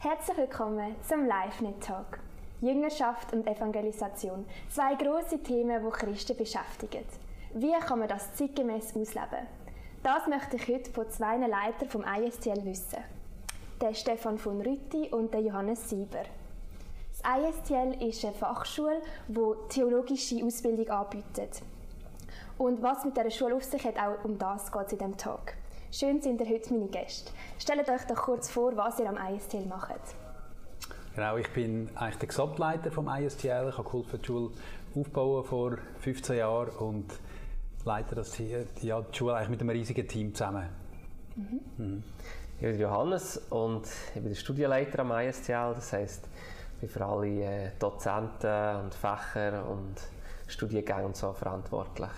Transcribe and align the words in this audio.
Herzlich 0.00 0.36
willkommen 0.36 0.94
zum 1.08 1.24
LiveNet 1.24 1.82
Talk. 1.82 2.20
Jüngerschaft 2.60 3.32
und 3.32 3.44
Evangelisation. 3.48 4.46
Zwei 4.70 4.94
große 4.94 5.42
Themen, 5.42 5.84
die 5.84 5.90
Christen 5.90 6.36
beschäftigen. 6.36 7.04
Wie 7.54 7.72
kann 7.80 7.98
man 7.98 8.06
das 8.06 8.32
zeitgemäß 8.34 8.94
ausleben? 8.94 9.48
Das 10.04 10.28
möchte 10.28 10.54
ich 10.54 10.68
heute 10.68 10.92
von 10.92 11.10
zwei 11.10 11.36
Leitern 11.38 11.88
vom 11.88 12.04
ISTL 12.04 12.64
wissen. 12.64 13.02
Der 13.80 13.92
Stefan 13.92 14.38
von 14.38 14.60
Rütti 14.60 15.08
und 15.10 15.34
der 15.34 15.40
Johannes 15.40 15.90
Sieber. 15.90 16.22
Das 17.10 17.36
ISTL 17.36 18.00
ist 18.00 18.24
eine 18.24 18.34
Fachschule, 18.34 19.02
die 19.26 19.52
theologische 19.68 20.44
Ausbildung 20.44 20.90
anbietet. 20.90 21.60
Und 22.56 22.80
was 22.84 23.04
mit 23.04 23.16
dieser 23.16 23.32
Schule 23.32 23.56
auf 23.56 23.64
sich 23.64 23.84
hat, 23.84 23.98
auch 23.98 24.24
um 24.24 24.38
das 24.38 24.70
geht 24.70 24.86
es 24.86 24.92
in 24.92 24.98
diesem 24.98 25.16
Talk. 25.16 25.54
Schön 25.90 26.20
sind 26.20 26.38
ihr 26.42 26.46
heute 26.46 26.74
meine 26.74 26.88
Gäste. 26.88 27.32
Stellt 27.58 27.88
euch 27.88 28.02
doch 28.06 28.16
kurz 28.16 28.50
vor, 28.50 28.76
was 28.76 28.98
ihr 28.98 29.08
am 29.08 29.16
ISTL 29.16 29.64
macht. 29.64 29.94
Genau, 31.14 31.38
ich 31.38 31.48
bin 31.54 31.88
eigentlich 31.94 32.18
der 32.18 32.28
Gesamtleiter 32.28 32.90
vom 32.90 33.08
ISTL. 33.08 33.70
Ich 33.70 33.78
habe 33.78 33.84
geholfen, 33.84 34.20
die 34.20 34.26
Schule 34.26 34.50
aufbauen 34.94 35.44
vor 35.44 35.78
15 36.00 36.36
Jahren 36.36 36.68
und 36.76 37.06
leite 37.86 38.14
das 38.14 38.34
hier, 38.34 38.66
ja, 38.82 39.00
die 39.00 39.16
Schule 39.16 39.34
eigentlich 39.34 39.48
mit 39.48 39.60
einem 39.62 39.70
riesigen 39.70 40.06
Team 40.06 40.34
zusammen. 40.34 40.68
Mhm. 41.36 41.60
Mhm. 41.78 42.04
Ich 42.56 42.66
bin 42.66 42.78
Johannes 42.78 43.38
und 43.48 43.86
ich 44.08 44.20
bin 44.20 44.28
der 44.28 44.34
Studienleiter 44.34 44.98
am 44.98 45.12
ISTL. 45.12 45.72
Das 45.74 45.90
heisst, 45.94 46.28
ich 46.74 46.80
bin 46.80 46.88
für 46.90 47.06
alle 47.06 47.28
äh, 47.28 47.70
Dozenten 47.78 48.76
und 48.84 48.94
Fächer 48.94 49.66
und 49.66 49.94
Studiengänge 50.48 51.06
und 51.06 51.16
so 51.16 51.32
verantwortlich. 51.32 52.10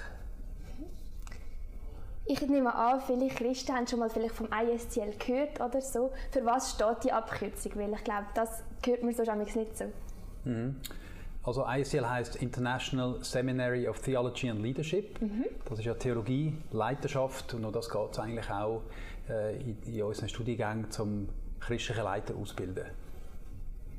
Ich 2.30 2.40
nehme 2.42 2.72
an, 2.72 3.00
viele 3.00 3.26
Christen 3.26 3.74
haben 3.74 3.88
schon 3.88 3.98
mal 3.98 4.08
vielleicht 4.08 4.36
vom 4.36 4.46
ISTL 4.52 5.14
gehört 5.18 5.60
oder 5.60 5.80
so. 5.80 6.12
Für 6.30 6.44
was 6.44 6.70
steht 6.70 7.02
die 7.02 7.12
Abkürzung? 7.12 7.72
Weil 7.74 7.92
ich 7.92 8.04
glaube, 8.04 8.26
das 8.34 8.62
hört 8.86 9.02
man 9.02 9.12
so 9.12 9.34
nicht 9.34 9.76
so. 9.76 9.86
Mhm. 10.44 10.76
Also 11.42 11.66
ISTL 11.66 12.09
heißt 12.09 12.37
International 12.37 13.16
Seminary 13.24 13.88
of 13.88 13.98
Theology 13.98 14.48
and 14.48 14.62
Leadership. 14.62 15.20
Mhm. 15.20 15.46
Das 15.68 15.80
ist 15.80 15.84
ja 15.84 15.95
Theologie, 15.95 16.56
Leiterschaft 16.70 17.52
und 17.54 17.74
das 17.74 17.90
geht 17.90 18.12
es 18.12 18.18
eigentlich 18.20 18.48
auch 18.48 18.82
äh, 19.28 19.56
in, 19.56 19.82
in, 19.82 20.02
unseren 20.04 20.28
Studiengängen 20.28 20.88
zum 20.88 21.28
christlichen 21.59 22.04
Leiter 22.04 22.37
ausbilden. 22.37 22.84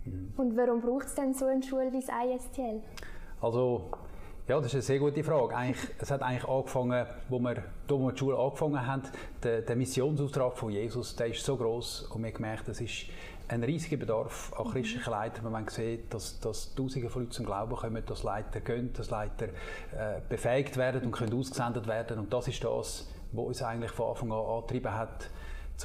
Mhm. 0.06 0.32
Und 0.38 0.56
warum 0.56 0.80
braucht 0.80 1.08
es 1.08 1.16
denn 1.16 1.34
so 1.34 1.48
eine 1.48 1.62
Schule 1.62 1.92
wie 1.92 2.00
das 2.00 2.08
ISTL? 2.08 2.82
Also 3.42 3.92
ja, 4.52 4.58
das 4.58 4.68
ist 4.68 4.74
eine 4.74 4.82
sehr 4.82 5.00
gute 5.00 5.24
Frage. 5.24 5.56
Eigentlich, 5.56 5.92
es 5.98 6.12
hat 6.12 6.22
eigentlich 6.22 6.44
angefangen, 6.44 7.06
wo 7.30 7.40
wir, 7.40 7.64
wo 7.88 7.98
wir 8.00 8.12
die 8.12 8.20
Schule 8.20 8.38
angefangen 8.38 8.86
haben, 8.86 9.04
der, 9.42 9.62
der 9.62 9.78
Missionsauftrag 9.78 10.58
von 10.58 10.72
Jesus, 10.72 11.16
der 11.16 11.28
ist 11.28 11.46
so 11.46 11.56
groß 11.56 12.10
und 12.14 12.22
wir 12.22 12.28
haben 12.28 12.36
gemerkt, 12.36 12.68
es 12.68 12.82
ist 12.82 13.06
ein 13.48 13.64
riesiger 13.64 13.96
Bedarf 13.96 14.52
an 14.60 14.70
christlichen 14.70 15.10
Leitern. 15.10 15.46
wenn 15.46 15.54
Man 15.54 15.70
sieht, 15.70 16.14
dass, 16.14 16.38
dass 16.42 16.76
Tausende 16.76 17.10
von 17.10 17.22
Leuten 17.22 17.32
zum 17.32 17.46
Glauben 17.46 17.78
kommen, 17.78 18.04
dass 18.06 18.24
Leiter 18.24 18.60
gehen, 18.60 18.92
dass 18.92 19.10
Leiter 19.10 19.46
äh, 19.46 20.20
befähigt 20.28 20.76
werden 20.76 21.04
und 21.04 21.12
können 21.14 21.34
ausgesendet 21.34 21.88
werden. 21.88 22.20
Und 22.20 22.34
das 22.34 22.50
ist 22.50 22.62
das, 22.62 23.10
was 23.32 23.46
uns 23.46 23.62
eigentlich 23.62 23.92
von 23.92 24.10
Anfang 24.10 24.34
an 24.34 24.40
angetrieben 24.40 24.94
hat, 24.94 25.30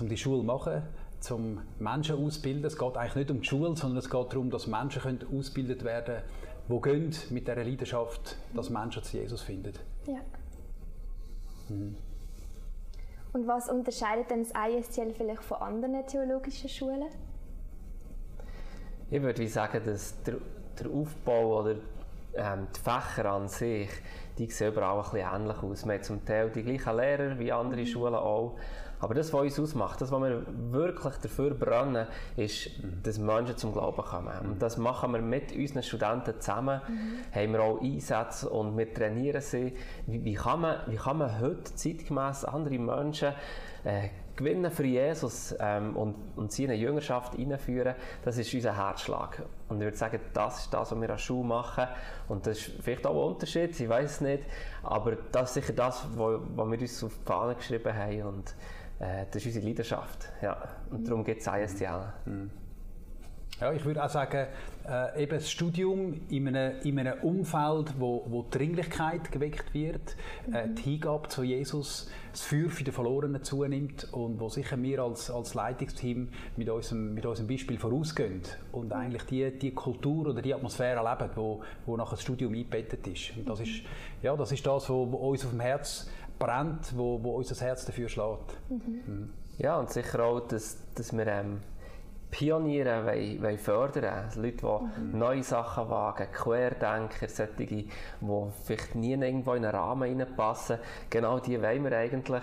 um 0.00 0.08
die 0.08 0.16
Schule 0.16 0.40
zu 0.40 0.44
machen 0.44 0.82
zum 1.20 1.60
Menschen 1.78 2.16
ausbilden. 2.16 2.64
Es 2.64 2.76
geht 2.76 2.96
eigentlich 2.96 3.14
nicht 3.14 3.30
um 3.30 3.40
die 3.42 3.46
Schule, 3.46 3.76
sondern 3.76 3.98
es 3.98 4.10
geht 4.10 4.32
darum, 4.32 4.50
dass 4.50 4.66
Menschen 4.66 5.02
können 5.02 5.24
ausgebildet 5.32 5.84
werden 5.84 6.16
können, 6.16 6.45
die 6.68 6.80
gehen 6.80 7.14
mit 7.30 7.46
dieser 7.46 7.64
Leidenschaft, 7.64 8.36
dass 8.54 8.70
Menschen 8.70 9.02
zu 9.02 9.16
Jesus 9.16 9.42
finden. 9.42 9.72
Ja. 10.06 10.20
Mhm. 11.68 11.96
Und 13.32 13.46
was 13.46 13.68
unterscheidet 13.68 14.30
denn 14.30 14.44
das 14.44 14.52
ISTL 14.68 15.12
vielleicht 15.12 15.42
von 15.42 15.58
anderen 15.58 16.06
theologischen 16.06 16.70
Schulen? 16.70 17.04
Ich 19.10 19.22
würde 19.22 19.46
sagen, 19.46 19.82
dass 19.84 20.22
der, 20.22 20.36
der 20.80 20.90
Aufbau 20.90 21.60
oder 21.60 21.76
ähm, 22.34 22.66
die 22.74 22.80
Fächer 22.80 23.30
an 23.30 23.48
sich, 23.48 23.90
die 24.38 24.50
sehen 24.50 24.72
überall 24.72 24.98
ein 24.98 25.10
bisschen 25.10 25.34
ähnlich 25.34 25.62
aus. 25.62 25.86
Wir 25.86 25.94
haben 25.94 26.02
zum 26.02 26.24
Teil 26.24 26.50
die 26.50 26.62
gleichen 26.62 26.96
Lehrer 26.96 27.38
wie 27.38 27.52
andere 27.52 27.80
mhm. 27.80 27.86
Schulen 27.86 28.14
auch. 28.14 28.56
Aber 29.00 29.14
das, 29.14 29.32
was 29.32 29.42
uns 29.42 29.60
ausmacht, 29.60 30.00
das, 30.00 30.10
was 30.10 30.22
wir 30.22 30.42
wirklich 30.70 31.14
dafür 31.16 31.50
brennen, 31.54 32.06
ist, 32.36 32.70
dass 33.02 33.18
Menschen 33.18 33.56
zum 33.56 33.72
Glauben 33.72 34.02
kommen. 34.02 34.38
Und 34.40 34.54
mhm. 34.54 34.58
das 34.58 34.76
machen 34.76 35.12
wir 35.12 35.20
mit 35.20 35.54
unseren 35.54 35.82
Studenten 35.82 36.40
zusammen. 36.40 36.80
Mhm. 36.88 37.34
Haben 37.34 37.52
wir 37.52 37.62
auch 37.62 37.80
Einsätze 37.80 38.48
und 38.48 38.76
wir 38.76 38.92
trainieren 38.92 39.42
sie. 39.42 39.74
Wie, 40.06 40.24
wie, 40.24 40.34
kann, 40.34 40.60
man, 40.60 40.76
wie 40.86 40.96
kann 40.96 41.18
man 41.18 41.40
heute 41.40 41.74
zeitgemäß 41.74 42.44
andere 42.44 42.78
Menschen 42.78 43.32
äh, 43.84 44.08
gewinnen 44.36 44.70
für 44.70 44.84
Jesus 44.84 45.54
ähm, 45.58 45.96
und, 45.96 46.14
und 46.36 46.52
sie 46.52 46.64
in 46.64 46.70
eine 46.70 46.78
Jüngerschaft 46.78 47.38
einführen, 47.38 47.94
das 48.22 48.36
ist 48.36 48.52
unser 48.52 48.76
Herzschlag. 48.76 49.42
Und 49.68 49.78
ich 49.78 49.84
würde 49.84 49.96
sagen, 49.96 50.20
das 50.34 50.60
ist 50.60 50.74
das, 50.74 50.92
was 50.92 51.00
wir 51.00 51.10
an 51.10 51.18
Schule 51.18 51.48
machen. 51.48 51.86
Und 52.28 52.46
das 52.46 52.58
ist 52.58 52.72
vielleicht 52.82 53.06
auch 53.06 53.12
ein 53.12 53.32
Unterschied, 53.32 53.78
ich 53.78 53.88
weiß 53.88 54.10
es 54.12 54.20
nicht, 54.20 54.44
aber 54.82 55.16
das 55.32 55.50
ist 55.50 55.54
sicher 55.66 55.72
das, 55.72 56.06
was 56.14 56.40
wir 56.70 56.80
uns 56.80 57.04
auf 57.04 57.12
die 57.18 57.26
Fahne 57.26 57.54
geschrieben 57.54 57.94
haben 57.94 58.22
und 58.22 58.54
äh, 58.98 59.24
das 59.30 59.36
ist 59.36 59.46
unsere 59.46 59.66
Leidenschaft. 59.66 60.28
Ja. 60.42 60.56
Und 60.90 61.08
darum 61.08 61.24
gibt 61.24 61.40
es 61.40 61.46
ISTL. 61.46 62.12
Mhm. 62.24 62.50
Ja, 63.58 63.72
ich 63.72 63.86
würde 63.86 64.04
auch 64.04 64.10
sagen, 64.10 64.48
äh, 64.86 65.22
eben 65.22 65.32
das 65.32 65.50
Studium 65.50 66.20
in 66.28 66.46
einem, 66.46 66.78
in 66.82 66.98
einem 66.98 67.18
Umfeld, 67.22 67.94
wo, 67.98 68.22
wo 68.28 68.42
die 68.42 68.50
Dringlichkeit 68.50 69.32
geweckt 69.32 69.72
wird, 69.72 70.14
äh, 70.52 70.68
die 70.68 70.82
Hingabe 70.82 71.28
zu 71.28 71.42
Jesus, 71.42 72.10
das 72.32 72.42
Feuer 72.42 72.68
für 72.68 72.84
die 72.84 72.92
Verlorenen 72.92 73.42
zunimmt 73.42 74.12
und 74.12 74.38
wo 74.40 74.50
sicher 74.50 74.80
wir 74.82 75.00
als, 75.00 75.30
als 75.30 75.54
Leitungsteam 75.54 76.28
mit 76.58 76.68
unserem, 76.68 77.14
mit 77.14 77.24
unserem 77.24 77.48
Beispiel 77.48 77.78
vorausgehen 77.78 78.42
und 78.72 78.92
eigentlich 78.92 79.22
die, 79.22 79.50
die 79.58 79.70
Kultur 79.70 80.26
oder 80.26 80.42
die 80.42 80.52
Atmosphäre 80.52 81.02
erleben, 81.02 81.30
wo, 81.34 81.62
wo 81.86 81.96
nachher 81.96 82.10
das 82.10 82.22
Studium 82.22 82.52
eingebettet 82.52 83.06
ist. 83.06 83.38
Und 83.38 83.48
das 83.48 83.60
ist, 83.60 83.80
ja, 84.22 84.36
das 84.36 84.52
ist 84.52 84.66
das, 84.66 84.90
was 84.90 84.90
uns 84.90 85.44
auf 85.46 85.50
dem 85.52 85.60
Herz 85.60 86.10
brennt, 86.38 86.96
wo, 86.96 87.22
wo 87.22 87.36
unser 87.36 87.64
Herz 87.64 87.84
dafür 87.84 88.08
schlägt. 88.08 88.56
Mhm. 88.68 89.30
Ja, 89.58 89.78
und 89.78 89.90
sicher 89.90 90.24
auch, 90.24 90.40
dass, 90.40 90.78
dass 90.94 91.16
wir 91.16 91.26
ähm, 91.26 91.60
Pioniere 92.30 93.06
wollen, 93.06 93.42
wollen 93.42 93.58
fördern 93.58 94.28
Leute, 94.36 94.56
die 94.56 95.00
mhm. 95.00 95.18
neue 95.18 95.42
Sachen 95.42 95.88
wagen, 95.88 96.26
Querdenker, 96.32 97.28
solche, 97.28 97.66
die 97.66 97.88
vielleicht 98.64 98.94
nie 98.94 99.12
irgendwo 99.12 99.54
in 99.54 99.64
einen 99.64 99.74
Rahmen 99.74 100.02
reinpassen. 100.02 100.78
Genau 101.08 101.38
die 101.38 101.62
wollen 101.62 101.84
wir 101.84 101.96
eigentlich, 101.96 102.42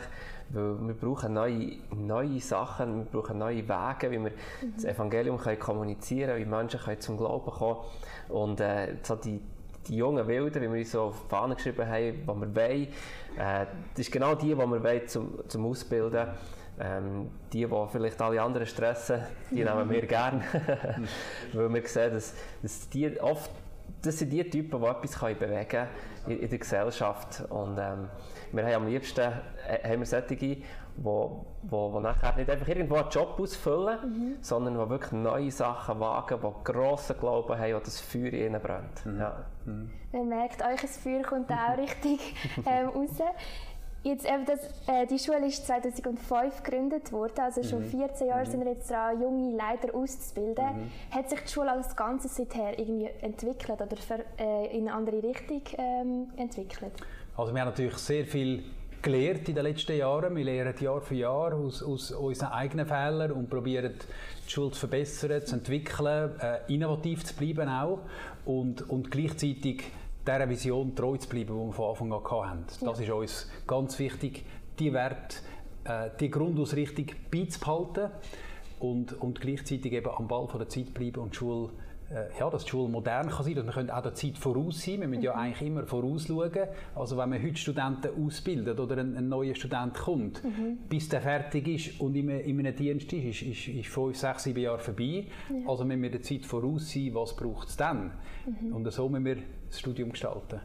weil 0.50 0.88
wir 0.88 0.94
brauchen 0.96 1.34
neue, 1.34 1.78
neue 1.96 2.40
Sachen, 2.40 3.06
wir 3.06 3.22
brauchen 3.22 3.38
neue 3.38 3.68
Wege, 3.68 4.10
wie 4.10 4.24
wir 4.24 4.32
mhm. 4.32 4.74
das 4.76 4.86
Evangelium 4.86 5.38
können 5.38 5.60
kommunizieren 5.60 6.32
können, 6.32 6.46
wie 6.46 6.50
Menschen 6.50 6.80
können 6.80 7.02
zum 7.02 7.18
Glauben 7.18 7.52
kommen 7.52 7.78
Und 8.30 8.62
äh, 8.62 8.96
so 9.04 9.16
die, 9.16 9.42
die 9.88 9.98
jungen 9.98 10.28
Wilden, 10.28 10.62
wie 10.62 10.72
wir 10.72 10.80
uns 10.80 10.92
so 10.92 11.02
auf 11.04 11.24
die 11.24 11.30
Fahne 11.30 11.56
geschrieben 11.56 11.88
haben, 11.88 12.22
die 12.22 12.28
wir 12.28 12.56
wollen, 12.56 12.88
äh, 13.38 13.66
das 13.96 14.00
ist 14.08 14.12
genau 14.12 14.36
die, 14.36 14.50
die 14.50 14.56
wir 14.56 14.84
wollen 14.84 15.08
zum, 15.08 15.40
zum 15.48 15.66
Ausbilden 15.66 16.28
ähm, 16.80 17.30
die, 17.52 17.66
die 17.66 17.86
vielleicht 17.92 18.22
alle 18.22 18.42
anderen 18.42 18.68
stressen, 18.68 19.22
die 19.52 19.56
nehmen 19.64 19.90
wir 19.90 20.06
gerne. 20.06 20.42
Weil 21.54 21.74
wir 21.74 21.88
sehen, 21.88 22.14
dass, 22.14 22.34
dass 22.62 22.90
die 22.90 23.20
oft 23.20 23.52
das 24.02 24.20
sind 24.20 24.32
die 24.32 24.44
Typen, 24.50 24.82
die 24.82 24.88
etwas 24.88 25.20
bewegen 25.20 25.68
können 25.68 25.88
in, 26.28 26.40
in 26.40 26.50
der 26.50 26.60
Gesellschaft. 26.60 27.44
Und 27.50 27.78
ähm, 27.78 28.10
wir 28.52 28.66
haben 28.66 28.74
am 28.74 28.88
liebsten 28.88 29.32
äh, 29.68 29.90
haben 29.90 30.00
wir 30.00 30.06
solche, 30.06 30.36
die, 30.36 30.64
wo, 30.98 31.46
wo, 31.64 31.94
wo 31.94 32.00
nachher 32.00 32.36
nicht 32.36 32.50
einfach 32.50 32.68
irgendwo 32.68 32.96
einen 32.96 33.10
Job 33.10 33.40
ausfüllen, 33.40 33.98
mhm. 34.04 34.36
sondern 34.42 34.74
die 34.76 34.90
wirklich 34.90 35.12
neue 35.12 35.52
Sachen 35.52 36.00
wagen, 36.00 36.40
die 36.42 36.64
grossen 36.72 37.18
Glauben 37.20 37.58
haben, 37.58 37.74
und 37.74 37.88
das 37.88 38.00
Feuer 38.00 38.34
in 38.34 38.48
ihnen 38.48 38.62
brennt. 38.62 39.06
Mhm. 39.06 39.20
Ja. 39.20 39.46
Mhm. 39.66 39.92
Man 40.12 40.30
merkt, 40.30 40.64
euch 40.64 40.82
das 40.82 40.98
Feuer 40.98 41.24
kommt 41.24 41.50
auch 41.52 41.78
richtig 41.78 42.36
ähm, 42.66 42.90
raus. 42.90 43.10
Jetzt 44.04 44.26
eben 44.26 44.44
das, 44.46 44.60
äh, 44.88 45.08
die 45.08 45.18
Schule 45.18 45.48
ist 45.48 45.66
2005 45.66 46.62
gegründet 46.62 47.14
worden, 47.14 47.40
also 47.40 47.64
schon 47.64 47.84
mhm. 47.84 48.00
14 48.02 48.28
Jahre 48.28 48.46
mhm. 48.46 48.52
sind 48.52 48.66
wir 48.66 48.72
jetzt 48.74 48.92
dran, 48.92 49.22
junge 49.22 49.56
Leiter 49.56 49.96
auszubilden. 49.96 50.66
Mhm. 50.66 51.16
Hat 51.16 51.30
sich 51.30 51.40
die 51.40 51.48
Schule 51.48 51.72
als 51.72 51.96
Ganzes 51.96 52.36
seither 52.36 52.78
irgendwie 52.78 53.10
entwickelt 53.22 53.82
oder 53.82 53.96
für, 53.96 54.20
äh, 54.38 54.78
in 54.78 54.90
eine 54.90 54.94
andere 54.94 55.24
Richtung 55.24 55.62
ähm, 55.78 56.28
entwickelt? 56.36 56.92
Also 57.38 57.54
wir 57.54 57.62
haben 57.62 57.70
natürlich 57.70 57.98
sehr 57.98 58.26
viel 58.26 58.66
gelernt 59.04 59.48
in 59.50 59.56
den 59.56 59.66
letzten 59.66 59.98
Jahren. 59.98 60.36
Wir 60.36 60.46
lernen 60.46 60.74
Jahr 60.80 61.02
für 61.02 61.16
Jahr 61.16 61.54
aus, 61.54 61.84
aus 61.84 62.12
unseren 62.12 62.52
eigenen 62.54 62.88
Fehlern 62.88 63.32
und 63.34 63.50
probieren 63.50 63.94
die 64.48 64.52
Schule 64.52 64.72
zu 64.72 64.80
verbessern, 64.80 65.46
zu 65.46 65.56
entwickeln, 65.58 66.32
äh, 66.40 66.74
innovativ 66.74 67.24
zu 67.24 67.36
bleiben 67.36 67.70
auch 67.70 68.00
und, 68.46 68.90
und 68.90 69.12
gleichzeitig 69.12 69.84
dieser 70.26 70.50
Vision 70.50 70.96
treu 70.96 71.18
zu 71.18 71.30
bleiben, 71.30 71.48
die 71.48 71.68
wir 71.68 71.74
von 71.74 71.90
Anfang 71.90 72.14
an 72.14 72.50
hatten. 72.50 72.66
Ja. 72.82 72.90
Das 72.90 73.00
ist 73.00 73.10
uns 73.10 73.52
ganz 73.68 74.00
wichtig, 74.00 74.46
die 74.80 74.94
Wert, 74.94 75.44
äh, 75.84 76.10
die 76.20 76.32
Grundausrichtung 76.32 77.08
beizubehalten 77.30 78.10
und, 78.80 79.14
und 79.22 79.42
gleichzeitig 79.42 79.92
eben 79.92 80.10
am 80.10 80.28
Ball 80.28 80.48
von 80.48 80.60
der 80.60 80.70
Zeit 80.70 80.94
bleiben 80.94 81.22
und 81.22 81.34
die 81.34 81.38
Schule 81.38 81.70
ja, 82.40 82.50
dass 82.50 82.64
die 82.64 82.70
Schule 82.70 82.90
modern 82.90 83.30
kann 83.30 83.44
sein, 83.44 83.56
dass 83.56 83.66
wir 83.66 83.98
auch 83.98 84.02
der 84.02 84.14
Zeit 84.14 84.38
voraus 84.38 84.84
sein. 84.84 85.02
Wir 85.02 85.08
müssen 85.08 85.20
mhm. 85.20 85.26
ja 85.26 85.36
eigentlich 85.36 85.68
immer 85.68 85.86
vorausschauen. 85.86 86.52
Also 86.96 87.18
wenn 87.18 87.30
man 87.30 87.42
heute 87.42 87.58
Studenten 87.58 88.26
ausbildet 88.26 88.80
oder 88.80 88.98
ein, 88.98 89.18
ein 89.18 89.30
neuer 89.30 89.56
Student 89.56 89.96
kommt, 89.96 90.44
mhm. 90.44 90.78
bis 90.90 91.10
der 91.10 91.22
fertig 91.22 91.68
ist 91.68 92.00
und 92.00 92.16
in, 92.16 92.30
in 92.30 92.60
einem 92.60 92.76
Dienst 92.76 93.12
ist, 93.14 93.42
ist, 93.42 93.42
ist, 93.42 93.68
ist 93.68 93.90
fünf, 93.90 94.18
sechs, 94.18 94.44
sieben 94.44 94.62
Jahre 94.62 94.80
vorbei. 94.80 95.26
Ja. 95.50 95.70
Also 95.70 95.86
müssen 95.86 96.02
wir 96.02 96.12
der 96.12 96.22
Zeit 96.22 96.46
voraus 96.46 96.92
sein, 96.92 97.14
was 97.14 97.36
braucht 97.36 97.70
es 97.70 97.78
dann? 97.78 98.12
Mhm. 98.46 98.74
Und 98.74 98.92
so 98.92 99.10
müssen 99.10 99.26
wir 99.26 99.38
das 99.68 99.80
Studium 99.80 100.12
gestalten. 100.12 100.60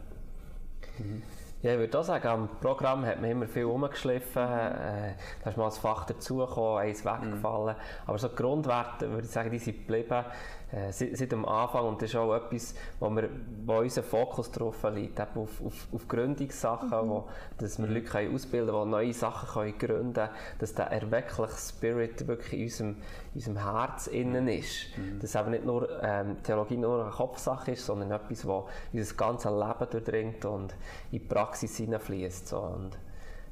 Mhm. 0.99 1.21
Ja, 1.61 1.73
ich 1.73 1.79
würde 1.79 1.99
auch 1.99 2.03
sagen, 2.03 2.25
am 2.25 2.49
Programm 2.61 3.05
hat 3.05 3.19
man 3.19 3.31
immer 3.31 3.45
viel 3.45 3.65
rumgeschliffen. 3.65 4.41
Äh, 4.41 5.15
da 5.43 5.49
ist 5.49 5.57
mal 5.57 5.65
ein 5.65 5.71
Fach 5.71 6.05
dazugekommen, 6.05 6.77
eins 6.77 7.03
weggefallen. 7.03 7.75
Mhm. 7.75 8.07
Aber 8.07 8.17
so 8.17 8.29
die 8.29 8.35
Grundwerte, 8.35 9.09
würde 9.09 9.25
ich 9.25 9.31
sagen, 9.31 9.51
die 9.51 9.59
sind 9.59 9.79
geblieben 9.79 10.23
äh, 10.71 10.91
seit, 10.91 11.17
seit, 11.17 11.31
dem 11.31 11.45
Anfang. 11.45 11.87
Und 11.87 12.01
das 12.01 12.11
ist 12.11 12.15
auch 12.15 12.33
etwas, 12.33 12.75
wo, 12.99 13.09
wir, 13.09 13.29
wo 13.65 13.79
unser 13.79 14.03
Fokus 14.03 14.51
drauf 14.51 14.83
liegt, 14.93 15.19
eben 15.19 15.29
auf, 15.35 15.61
auf, 15.65 15.87
auf 15.91 16.07
Gründungssachen, 16.07 16.89
mhm. 16.89 17.09
wo, 17.09 17.27
dass 17.57 17.79
wir 17.79 17.87
Leute 17.87 18.03
können 18.03 18.35
ausbilden 18.35 18.69
können, 18.69 18.85
die 18.85 18.91
neue 18.91 19.13
Sachen 19.13 19.49
können 19.49 19.77
gründen 19.77 20.13
können, 20.13 20.29
dass 20.59 20.73
der 20.75 20.85
erweckliche 20.87 21.57
Spirit 21.57 22.27
wirklich 22.27 22.53
in 22.53 22.63
unserem, 22.65 22.89
in 22.89 23.35
unserem 23.35 23.57
Herz 23.57 24.07
innen 24.07 24.47
ist. 24.47 24.97
Mhm. 24.97 25.19
Dass 25.19 25.35
eben 25.35 25.51
nicht 25.51 25.65
nur 25.65 25.89
ähm, 26.03 26.41
Theologie 26.43 26.77
nur 26.77 27.01
eine 27.01 27.11
Kopfsache 27.11 27.71
ist, 27.71 27.85
sondern 27.85 28.11
etwas, 28.11 28.43
das 28.43 28.63
unser 28.93 29.15
ganzes 29.15 29.51
Leben 29.51 29.89
durchdringt 29.91 30.45
und 30.45 30.73
in 31.11 31.19
die 31.19 31.25
Praxis 31.49 31.77
hineinfließt. 31.77 32.47
So. 32.47 32.59
Und, 32.59 32.97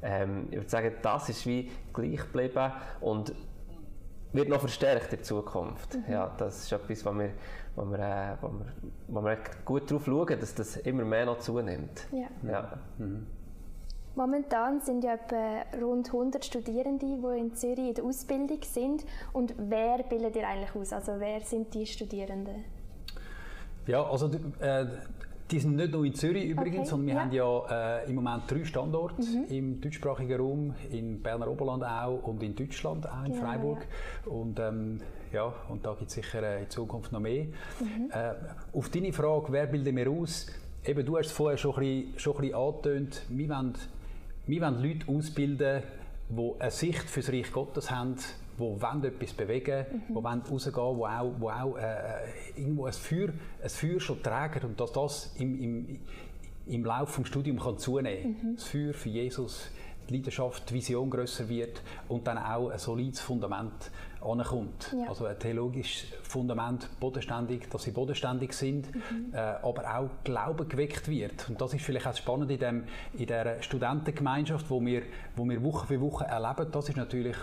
ähm, 0.01 0.47
ich 0.51 0.57
würde 0.57 0.69
sagen, 0.69 0.94
das 1.01 1.29
ist 1.29 1.45
wie 1.45 1.71
gleich 1.94 2.19
geblieben 2.19 2.71
und 3.01 3.33
wird 4.33 4.49
noch 4.49 4.59
verstärkt 4.59 5.13
in 5.13 5.23
Zukunft. 5.23 5.95
Mhm. 5.95 6.03
Ja, 6.11 6.31
das 6.38 6.63
ist 6.63 6.71
etwas, 6.71 7.05
wo 7.05 7.11
wir, 7.17 7.31
wo 7.75 7.85
wir, 7.85 7.99
äh, 7.99 8.38
wo 8.41 8.49
wir, 8.49 8.65
wo 9.07 9.21
wir 9.23 9.38
gut 9.65 9.89
darauf 9.89 10.05
schauen, 10.05 10.39
dass 10.39 10.53
das 10.53 10.77
immer 10.77 11.05
mehr 11.05 11.25
noch 11.25 11.39
zunimmt. 11.39 12.07
Ja. 12.11 12.27
ja. 12.47 12.77
Mhm. 12.99 13.25
Momentan 14.15 14.81
sind 14.81 15.03
ja 15.03 15.13
etwa 15.13 15.63
rund 15.79 16.07
100 16.07 16.44
Studierende, 16.44 17.05
die 17.05 17.39
in 17.39 17.53
Zürich 17.55 17.89
in 17.89 17.94
der 17.94 18.03
Ausbildung 18.03 18.59
sind. 18.63 19.05
Und 19.31 19.53
wer 19.57 19.99
bildet 20.03 20.35
ihr 20.35 20.47
eigentlich 20.47 20.75
aus? 20.75 20.91
Also 20.91 21.19
wer 21.19 21.41
sind 21.41 21.73
die 21.73 21.85
Studierenden? 21.85 22.65
Ja, 23.85 24.03
also 24.03 24.29
äh, 24.59 24.85
die 25.51 25.59
sind 25.59 25.75
nicht 25.75 25.91
nur 25.91 26.05
in 26.05 26.13
Zürich 26.13 26.49
übrigens, 26.49 26.79
okay, 26.79 26.89
sondern 26.89 27.07
wir 27.07 27.13
ja. 27.13 27.21
haben 27.21 27.31
ja 27.69 27.99
äh, 27.99 28.09
im 28.09 28.15
Moment 28.15 28.44
drei 28.49 28.63
Standorte 28.65 29.21
mhm. 29.21 29.45
im 29.49 29.81
deutschsprachigen 29.81 30.39
Raum, 30.39 30.75
in 30.91 31.21
Berner 31.21 31.47
Oberland 31.47 31.83
auch 31.83 32.23
und 32.23 32.44
in 32.44 32.55
Deutschland 32.55 33.07
auch, 33.07 33.23
in 33.23 33.31
genau, 33.31 33.45
Freiburg. 33.45 33.88
Ja. 34.25 34.31
Und, 34.31 34.59
ähm, 34.59 35.01
ja, 35.31 35.53
und 35.69 35.85
da 35.85 35.94
gibt 35.94 36.09
es 36.09 36.15
sicher 36.15 36.44
äh, 36.44 36.63
in 36.63 36.69
Zukunft 36.69 37.11
noch 37.11 37.19
mehr. 37.19 37.45
Mhm. 37.45 38.11
Äh, 38.11 38.33
auf 38.73 38.89
deine 38.89 39.13
Frage, 39.13 39.51
wer 39.51 39.67
bildet 39.67 39.94
mir 39.94 40.09
aus? 40.09 40.47
Eben, 40.85 41.05
du 41.05 41.17
hast 41.17 41.27
es 41.27 41.31
vorher 41.31 41.57
schon 41.57 41.75
ein 41.75 41.79
bisschen, 41.79 42.19
schon 42.19 42.35
ein 42.35 42.41
bisschen 42.41 42.55
angetönt, 42.55 43.21
wir 43.29 43.49
wollen, 43.49 43.73
wir 44.47 44.61
wollen 44.61 44.83
Leute 44.83 45.07
ausbilden, 45.09 45.83
die 46.29 46.51
eine 46.59 46.71
Sicht 46.71 47.09
für 47.09 47.21
das 47.21 47.31
Reich 47.31 47.51
Gottes 47.51 47.91
haben, 47.91 48.15
die 48.57 48.81
wollen 48.81 49.04
etwas 49.04 49.33
bewegen 49.33 49.86
mhm. 49.92 50.01
die 50.09 50.24
wollen 50.24 50.42
rausgehen, 50.42 50.74
die 50.74 50.80
auch, 50.80 51.33
wo 51.39 51.50
auch 51.50 51.77
äh, 51.77 52.59
irgendwo 52.59 52.86
ein 52.86 52.94
Feuer, 52.94 53.30
ein 53.62 53.69
Feuer 53.69 54.00
schon 54.00 54.21
tragen 54.24 54.65
und 54.65 54.80
dass 54.80 54.92
das 54.92 55.36
im, 55.38 55.62
im, 55.62 56.00
im 56.65 56.86
Laufe 56.86 57.21
des 57.21 57.30
Studiums 57.30 57.63
kann 57.63 57.77
zunehmen 57.77 58.38
kann. 58.39 58.50
Mhm. 58.51 58.56
Das 58.56 58.63
Feuer 58.65 58.94
für 58.94 59.09
Jesus, 59.09 59.69
die 60.09 60.15
Leidenschaft, 60.15 60.69
die 60.69 60.75
Vision 60.75 61.09
grösser 61.09 61.48
wird 61.50 61.81
und 62.07 62.25
dann 62.27 62.38
auch 62.38 62.69
ein 62.69 62.80
solides 62.80 63.19
Fundament 63.19 63.92
ankommt. 64.21 64.95
Ja. 64.98 65.09
Also 65.09 65.25
ein 65.25 65.38
theologisches 65.38 66.09
Fundament, 66.24 66.89
bodenständig, 67.00 67.69
dass 67.69 67.83
sie 67.83 67.92
bodenständig 67.92 68.54
sind, 68.54 68.94
mhm. 68.94 69.33
äh, 69.33 69.38
aber 69.38 69.98
auch 69.98 70.09
Glauben 70.24 70.68
geweckt 70.68 71.07
wird. 71.07 71.50
Und 71.50 71.62
das 71.62 71.74
ist 71.74 71.83
vielleicht 71.83 72.07
auch 72.07 72.15
spannend 72.15 72.51
in, 72.51 72.59
dem, 72.59 72.83
in 73.13 73.27
der 73.27 73.62
Studentengemeinschaft, 73.62 74.69
wo 74.69 74.83
wir, 74.83 75.04
wo 75.36 75.45
wir 75.45 75.62
Woche 75.63 75.88
für 75.88 76.01
Woche 76.01 76.25
erleben. 76.25 76.71
Das 76.71 76.89
ist 76.89 76.98
natürlich 76.98 77.38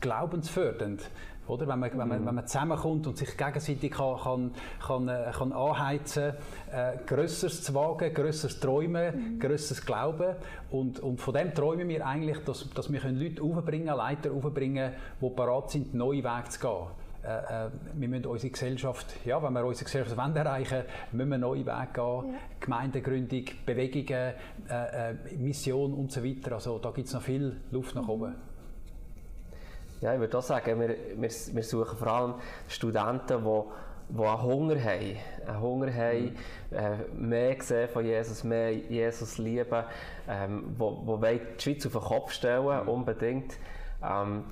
glaubensfördernd. 0.00 1.02
Oder? 1.48 1.66
Wenn, 1.66 1.78
man, 1.78 1.90
mhm. 1.90 1.98
wenn, 1.98 2.08
man, 2.08 2.26
wenn 2.26 2.34
man 2.34 2.46
zusammenkommt 2.46 3.06
und 3.06 3.16
sich 3.16 3.36
gegenseitig 3.36 3.90
kann, 3.92 4.16
kann, 4.18 4.50
kann, 4.86 5.08
äh, 5.08 5.32
kann 5.36 5.52
anheizen 5.52 6.34
kann, 6.70 6.94
äh, 6.94 6.98
Größeres 7.06 7.62
zu 7.64 7.74
wagen, 7.74 8.12
Größeres 8.12 8.60
träumen, 8.60 9.34
mhm. 9.34 9.38
Größeres 9.40 9.84
glauben. 9.84 10.36
Und, 10.70 11.00
und 11.00 11.20
von 11.20 11.34
dem 11.34 11.54
träumen 11.54 11.88
wir 11.88 12.06
eigentlich, 12.06 12.38
dass, 12.44 12.68
dass 12.70 12.92
wir 12.92 13.02
Leute 13.10 13.42
aufbringen 13.42 13.96
Leiter 13.96 14.30
aufbringen 14.32 14.92
die 15.20 15.30
bereit 15.30 15.70
sind, 15.70 15.94
neue 15.94 16.22
Wege 16.22 16.48
zu 16.50 16.60
gehen. 16.60 16.86
Äh, 17.24 17.66
äh, 17.66 17.70
wir 17.94 18.08
müssen 18.08 18.26
unsere 18.26 18.50
Gesellschaft, 18.50 19.06
ja, 19.24 19.42
wenn 19.42 19.52
wir 19.52 19.64
unsere 19.64 19.84
Gesellschaft 19.84 20.16
wollen 20.16 20.36
erreichen 20.36 20.82
müssen 21.12 21.30
wir 21.30 21.38
neue 21.38 21.66
Wege 21.66 21.88
gehen. 21.92 22.32
Ja. 22.32 22.38
Gemeindegründung, 22.60 23.44
Bewegungen, 23.66 24.34
äh, 24.68 25.10
äh, 25.10 25.14
Mission 25.36 25.94
und 25.94 26.12
so 26.12 26.22
weiter. 26.22 26.52
Also 26.52 26.78
da 26.78 26.90
gibt 26.90 27.08
es 27.08 27.14
noch 27.14 27.22
viel 27.22 27.56
Luft 27.70 27.94
nach 27.94 28.04
mhm. 28.04 28.10
oben. 28.10 28.47
Ja, 30.00 30.14
ich 30.14 30.20
würde 30.20 30.38
auch 30.38 30.42
sagen, 30.42 30.80
wir, 30.80 30.88
wir, 30.88 31.30
wir 31.30 31.62
suchen 31.62 31.98
vor 31.98 32.08
allem 32.08 32.34
Studenten, 32.68 33.44
die 33.44 33.62
die 34.10 34.22
einen 34.22 34.42
Hunger 34.42 34.82
haben, 34.82 35.16
einen 35.46 35.60
Hunger 35.60 35.94
haben, 35.94 36.36
mhm. 36.70 36.76
äh, 36.76 36.96
mehr 37.14 37.56
sehen 37.62 37.88
von 37.88 38.04
Jesus, 38.04 38.42
mehr 38.44 38.72
Jesus 38.72 39.38
lieben, 39.38 39.84
ähm, 40.28 40.74
wo, 40.78 41.02
wo 41.04 41.16
die 41.16 41.40
Schweiz 41.58 41.84
auf 41.86 41.92
den 41.92 42.00
Kopf 42.00 42.32
stellen, 42.32 42.84
mhm. 42.84 42.88
unbedingt. 42.88 43.54
Ähm, 44.02 44.44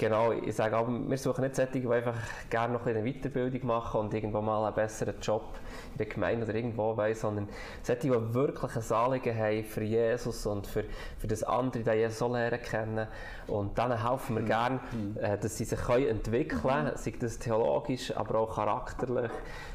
genau, 0.00 0.32
ich 0.32 0.56
sage 0.56 0.76
auch, 0.78 0.88
wir 0.88 1.18
suchen 1.18 1.42
nicht 1.42 1.54
solche, 1.54 1.72
die 1.72 1.86
einfach 1.86 2.14
gerne 2.48 2.72
noch 2.72 2.86
eine 2.86 3.02
Weiterbildung 3.02 3.66
machen 3.66 4.00
und 4.00 4.14
irgendwann 4.14 4.46
mal 4.46 4.64
einen 4.64 4.74
besseren 4.74 5.20
Job 5.20 5.58
in 5.92 5.98
der 5.98 6.06
Gemeinde 6.06 6.46
oder 6.46 6.54
irgendwo 6.54 6.96
wollen, 6.96 7.14
sondern 7.14 7.48
solche, 7.82 8.00
die 8.00 8.10
wirklich 8.10 8.76
ein 8.76 8.96
Anliegen 8.96 9.38
haben 9.38 9.64
für 9.64 9.82
Jesus 9.82 10.46
und 10.46 10.66
für, 10.66 10.84
für 11.18 11.26
das 11.26 11.42
andere, 11.42 11.82
die 11.82 11.90
Jesus 11.90 12.22
auch 12.22 12.32
lernen 12.32 12.62
kennen. 12.62 13.08
Und 13.46 13.76
denen 13.76 14.02
helfen 14.02 14.36
wir 14.36 14.42
mhm. 14.42 14.46
gerne, 14.46 14.80
mhm. 14.92 15.16
äh, 15.20 15.36
dass 15.36 15.58
sie 15.58 15.64
sich 15.64 15.78
können 15.78 16.08
entwickeln 16.08 16.62
können, 16.62 16.86
mhm. 16.86 16.96
sei 16.96 17.14
das 17.20 17.38
theologisch, 17.38 18.16
aber 18.16 18.38
auch 18.38 18.54
charakterlich, 18.54 19.30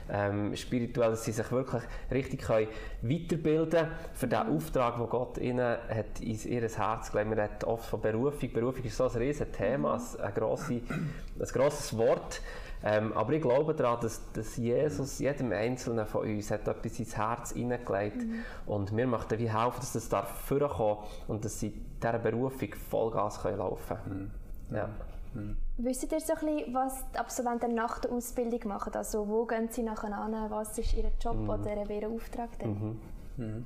ähm, 0.10 0.56
spirituell, 0.56 1.12
dass 1.12 1.25
sie 1.25 1.31
sich 1.31 1.52
wirklich 1.52 1.84
richtig 2.12 2.42
können 2.42 2.68
weiterbilden 3.02 3.80
können 3.80 3.92
für 4.13 4.28
den 4.28 4.48
mhm. 4.48 4.57
Auftrag, 4.57 4.98
den 4.98 5.10
Gott 5.10 5.38
ihnen 5.38 5.78
hat 5.90 6.19
in 6.22 6.40
ihr 6.40 6.69
Herz 6.69 7.12
gelegt. 7.12 7.30
Man 7.30 7.40
hat 7.40 7.63
oft 7.63 7.86
von 7.86 8.02
Berufung, 8.02 8.52
Berufung 8.52 8.84
ist 8.84 8.98
so 8.98 9.06
ein 9.06 9.16
riesiges 9.16 9.52
Thema, 9.52 9.98
mhm. 9.98 10.22
ein, 10.22 10.34
grosse, 10.34 10.74
ein 10.74 11.48
grosses 11.54 11.98
Wort. 11.98 12.42
Ähm, 12.84 13.13
aber 13.13 13.34
ich 13.34 13.42
glaube 13.42 13.74
daran, 13.74 14.00
dass, 14.02 14.22
dass, 14.34 14.57
Jesus 14.57 15.18
jedem 15.18 15.52
Einzelnen 15.52 16.06
von 16.06 16.22
uns 16.22 16.52
hat 16.52 16.68
etwas 16.68 17.00
ins 17.00 17.18
Herz 17.18 17.52
hineingelegt 17.54 18.18
mhm. 18.18 18.44
und 18.68 18.96
wir 18.96 19.07
möchten 19.07 19.40
wie 19.40 19.52
helfen, 19.52 19.78
dass 19.80 19.94
das 19.94 20.07
darf 20.07 20.30
vorkommen 20.46 21.00
und 21.28 21.44
dass 21.44 21.60
sie 21.60 21.74
dieser 22.02 22.19
Berufung 22.19 22.69
Vollgas 22.90 23.42
können 23.42 23.57
laufen 23.57 23.98
können. 24.04 24.31
Mhm. 24.69 24.75
Ja. 24.75 24.90
Mhm. 25.34 25.57
Wisst 25.77 26.10
ihr 26.12 26.19
so 26.19 26.33
ein 26.33 26.39
bisschen, 26.39 26.74
was 26.74 27.04
die 27.13 27.18
Absolventen 27.18 27.75
nach 27.75 28.00
der 28.00 28.12
Ausbildung 28.12 28.68
machen? 28.69 28.94
Also 28.94 29.27
wo 29.27 29.45
gehen 29.45 29.68
sie 29.69 29.83
nachher 29.83 30.18
an? 30.18 30.33
Was 30.49 30.78
ist 30.78 30.94
ihr 30.94 31.11
Job 31.21 31.35
mhm. 31.35 31.49
oder 31.49 31.90
ihr 31.90 32.09
Auftrag 32.09 32.57
denn? 32.59 32.69
Mhm. 32.69 32.99
Mhm. 33.38 33.66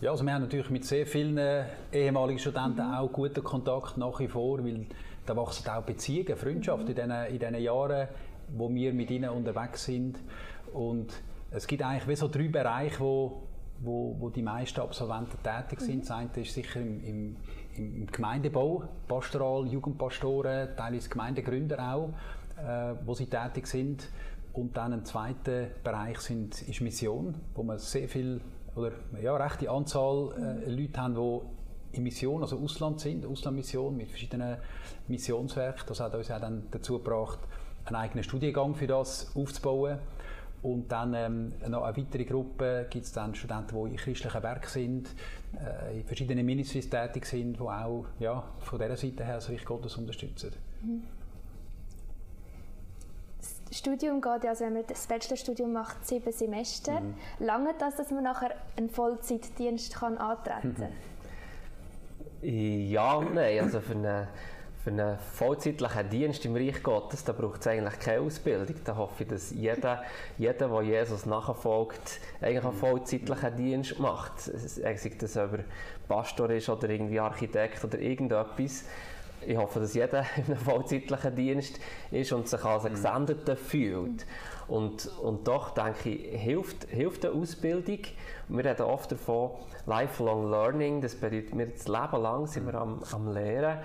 Ja, 0.00 0.10
also 0.10 0.24
wir 0.24 0.32
haben 0.32 0.42
natürlich 0.42 0.70
mit 0.70 0.84
sehr 0.84 1.06
vielen 1.06 1.66
ehemaligen 1.92 2.38
Studenten 2.38 2.86
mhm. 2.86 2.94
auch 2.94 3.12
guten 3.12 3.42
Kontakt 3.42 3.96
nach 3.96 4.18
wie 4.18 4.28
vor, 4.28 4.64
weil 4.64 4.86
da 5.26 5.36
wachsen 5.36 5.68
auch 5.68 5.82
Beziehungen, 5.82 6.36
Freundschaften 6.36 6.86
mhm. 6.86 6.90
in, 6.90 6.96
diesen, 6.96 7.26
in 7.26 7.38
diesen 7.38 7.62
Jahren 7.62 8.08
wo 8.56 8.72
wir 8.72 8.92
mit 8.92 9.10
ihnen 9.10 9.30
unterwegs 9.30 9.84
sind. 9.84 10.18
Und 10.72 11.12
es 11.50 11.66
gibt 11.66 11.82
eigentlich 11.82 12.08
wie 12.08 12.16
so 12.16 12.28
drei 12.28 12.48
Bereiche, 12.48 13.00
wo, 13.00 13.42
wo, 13.80 14.16
wo 14.18 14.30
die 14.30 14.42
meisten 14.42 14.80
Absolventen 14.80 15.38
tätig 15.42 15.80
sind. 15.80 15.96
Mhm. 15.96 16.00
Das 16.00 16.10
eine 16.10 16.30
ist 16.36 16.54
sicher 16.54 16.80
im, 16.80 17.04
im, 17.04 17.36
im 17.78 18.06
Gemeindebau, 18.06 18.84
Pastoral, 19.06 19.66
Jugendpastoren, 19.66 20.68
teilweise 20.76 21.08
Gemeindegründer 21.08 21.94
auch, 21.94 22.10
äh, 22.58 22.94
wo 23.04 23.14
sie 23.14 23.26
tätig 23.26 23.66
sind. 23.66 24.08
Und 24.52 24.76
dann 24.76 24.92
ein 24.92 25.04
zweiter 25.04 25.66
Bereich 25.84 26.18
sind, 26.18 26.62
ist 26.62 26.80
Mission, 26.80 27.34
wo 27.54 27.62
wir 27.62 27.78
sehr 27.78 28.08
viel 28.08 28.40
oder 28.74 28.92
ja, 29.20 29.36
rechte 29.36 29.70
Anzahl 29.70 30.62
äh. 30.66 30.70
Leute 30.70 31.00
haben, 31.00 31.14
die 31.14 31.96
in 31.96 32.02
Mission, 32.02 32.42
also 32.42 32.58
Ausland 32.58 33.00
sind, 33.00 33.26
Auslandmission 33.26 33.96
mit 33.96 34.10
verschiedenen 34.10 34.58
Missionswerken. 35.08 35.84
Das 35.86 36.00
hat 36.00 36.14
uns 36.14 36.30
auch 36.30 36.40
dann 36.40 36.64
dazu 36.70 36.98
gebracht, 36.98 37.38
einen 37.84 37.96
eigenen 37.96 38.24
Studiengang 38.24 38.74
für 38.74 38.86
das 38.86 39.32
aufzubauen. 39.34 39.98
Und 40.62 40.90
dann 40.90 41.14
ähm, 41.14 41.52
noch 41.68 41.84
eine 41.84 41.96
weitere 41.96 42.24
Gruppe 42.24 42.86
gibt 42.90 43.04
es 43.04 43.12
dann 43.12 43.34
Studenten, 43.34 43.76
die 43.84 43.90
in 43.92 43.96
christlichen 43.96 44.42
Werk 44.42 44.66
sind, 44.66 45.08
äh, 45.56 45.98
in 45.98 46.04
verschiedenen 46.04 46.44
Ministries 46.44 46.90
tätig 46.90 47.26
sind, 47.26 47.58
die 47.58 47.60
auch 47.60 48.06
ja, 48.18 48.42
von 48.60 48.78
dieser 48.78 48.96
Seite 48.96 49.24
her 49.24 49.36
das 49.36 49.48
Reich 49.48 49.64
Gottes 49.64 49.96
unterstützen. 49.96 50.52
Mhm. 50.82 51.04
Das 53.68 53.78
Studium 53.78 54.20
geht 54.20 54.44
ja, 54.44 54.50
also 54.50 54.64
wenn 54.64 54.72
man 54.72 54.84
das 54.86 55.06
Bachelorstudium 55.06 55.72
macht, 55.72 56.06
sieben 56.06 56.32
Semester. 56.32 57.00
Mhm. 57.00 57.14
Lange 57.38 57.74
das, 57.78 57.96
dass 57.96 58.10
man 58.10 58.24
nachher 58.24 58.54
einen 58.76 58.88
Vollzeitdienst 58.90 59.94
kann 59.94 60.18
antreten 60.18 60.74
kann? 60.74 60.88
Ja 62.40 63.14
und 63.14 63.34
nein. 63.34 63.58
Also 63.60 63.80
für 63.80 63.94
eine 63.94 64.28
für 64.88 65.02
einen 65.02 65.18
vollzeitlichen 65.18 66.08
Dienst 66.08 66.44
im 66.46 66.56
Reich 66.56 66.82
Gottes, 66.82 67.24
da 67.24 67.32
braucht 67.32 67.60
es 67.60 67.66
eigentlich 67.66 67.98
keine 67.98 68.20
Ausbildung. 68.20 68.76
Da 68.84 68.96
hoffe 68.96 69.24
ich, 69.24 69.28
dass 69.28 69.50
jeder, 69.50 70.02
jeder 70.38 70.68
der 70.68 70.82
Jesus 70.82 71.26
nachfolgt, 71.26 72.20
eigentlich 72.40 72.64
einen 72.64 72.72
vollzeitlichen 72.72 73.56
Dienst 73.56 73.98
macht. 73.98 74.40
Sei 74.40 74.94
das 75.18 75.36
über 75.36 75.58
Pastor 76.08 76.50
ist 76.50 76.68
oder 76.68 76.88
irgendwie 76.88 77.20
Architekt 77.20 77.84
oder 77.84 77.98
irgendetwas. 77.98 78.84
Ich 79.46 79.56
hoffe, 79.56 79.80
dass 79.80 79.94
jeder 79.94 80.24
in 80.36 80.44
einem 80.44 80.56
vollzeitlichen 80.56 81.36
Dienst 81.36 81.78
ist 82.10 82.32
und 82.32 82.48
sich 82.48 82.64
als 82.64 82.84
ein 82.86 82.92
Gesendeter 82.92 83.56
fühlt. 83.56 84.24
Und, 84.68 85.06
und 85.22 85.46
doch 85.46 85.70
denke 85.70 86.10
ich, 86.10 86.40
hilft, 86.40 86.84
hilft 86.88 87.26
eine 87.26 87.34
Ausbildung. 87.34 88.00
Wir 88.48 88.64
reden 88.64 88.82
oft 88.82 89.12
davon, 89.12 89.50
Lifelong 89.86 90.50
Learning, 90.50 91.00
das 91.00 91.14
bedeutet, 91.14 91.56
wir 91.56 91.66
das 91.66 91.88
Leben 91.88 92.22
lang 92.22 92.46
sind 92.46 92.66
wir 92.66 92.74
am, 92.74 93.02
am 93.12 93.32
Lehren. 93.32 93.78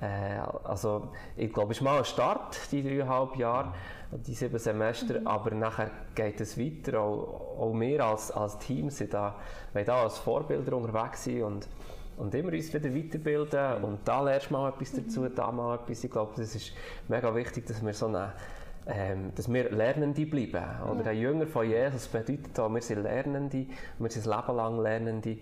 Äh, 0.00 0.38
also 0.64 1.08
ich 1.36 1.52
glaube, 1.52 1.72
es 1.72 1.78
ist 1.78 1.84
mal 1.84 1.98
ein 1.98 2.04
Start, 2.04 2.58
die 2.72 2.82
dreieinhalb 2.82 3.36
Jahre, 3.36 3.72
die 4.12 4.34
sieben 4.34 4.58
Semester, 4.58 5.20
mhm. 5.20 5.26
aber 5.26 5.54
nachher 5.54 5.90
geht 6.14 6.40
es 6.40 6.58
weiter. 6.58 7.00
Auch, 7.00 7.58
auch 7.58 7.72
wir 7.74 8.04
als, 8.04 8.30
als 8.30 8.58
Team 8.58 8.90
sind 8.90 9.14
da, 9.14 9.36
wir 9.72 9.84
da 9.84 10.02
als 10.02 10.18
Vorbilder 10.18 10.76
unterwegs 10.76 11.24
sein 11.24 11.42
und, 11.42 11.68
und 12.16 12.34
immer 12.34 12.52
uns 12.52 12.72
wieder 12.72 12.94
weiterbilden 12.94 13.78
mhm. 13.78 13.84
und 13.84 13.98
da 14.06 14.22
lernst 14.22 14.50
du 14.50 14.54
mal 14.54 14.70
etwas 14.70 14.92
dazu, 14.92 15.20
mhm. 15.20 15.34
da 15.34 15.52
mal 15.52 15.76
etwas. 15.76 16.02
Ich 16.02 16.10
glaube, 16.10 16.32
das 16.36 16.54
ist 16.54 16.72
mega 17.08 17.34
wichtig, 17.34 17.66
dass 17.66 17.84
wir 17.84 17.92
so 17.92 18.06
eine 18.06 18.32
ähm, 18.86 19.32
dass 19.34 19.52
wir 19.52 19.70
Lernende 19.70 20.26
bleiben. 20.26 20.64
Oder 20.90 21.10
ein 21.10 21.18
Jünger 21.18 21.46
von 21.46 21.68
Jesus 21.68 22.08
bedeutet 22.08 22.58
auch, 22.58 22.72
wir 22.72 22.80
sind 22.80 23.02
Lernende, 23.02 23.66
wir 23.98 24.10
sind 24.10 24.26
das 24.26 24.36
Leben 24.36 24.56
lang 24.56 24.82
Lernende, 24.82 25.36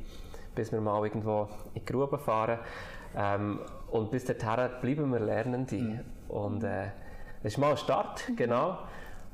bis 0.55 0.73
wir 0.73 0.81
mal 0.81 1.05
irgendwo 1.05 1.49
in 1.75 1.81
die 1.81 1.85
Grube 1.85 2.19
fahren. 2.19 2.59
Ähm, 3.17 3.61
und 3.91 4.11
bis 4.11 4.25
dahin 4.25 4.71
bleiben 4.81 5.13
wir 5.13 5.21
Lernende. 5.21 5.77
Mhm. 5.77 6.01
Und 6.29 6.65
äh, 6.65 6.89
das 7.43 7.53
ist 7.53 7.59
mal 7.59 7.73
ein 7.73 7.77
Start, 7.77 8.29
mhm. 8.29 8.37
genau. 8.37 8.79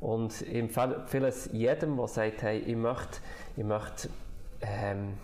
Und 0.00 0.42
ich 0.42 0.54
empfehle 0.54 1.28
es 1.28 1.48
jedem, 1.52 1.96
der 1.96 2.08
sagt, 2.08 2.42
hey, 2.42 2.58
ich 2.58 2.76
möchte, 2.76 3.18
ich 3.56 3.64
möchte 3.64 4.08
ähm, 4.60 5.14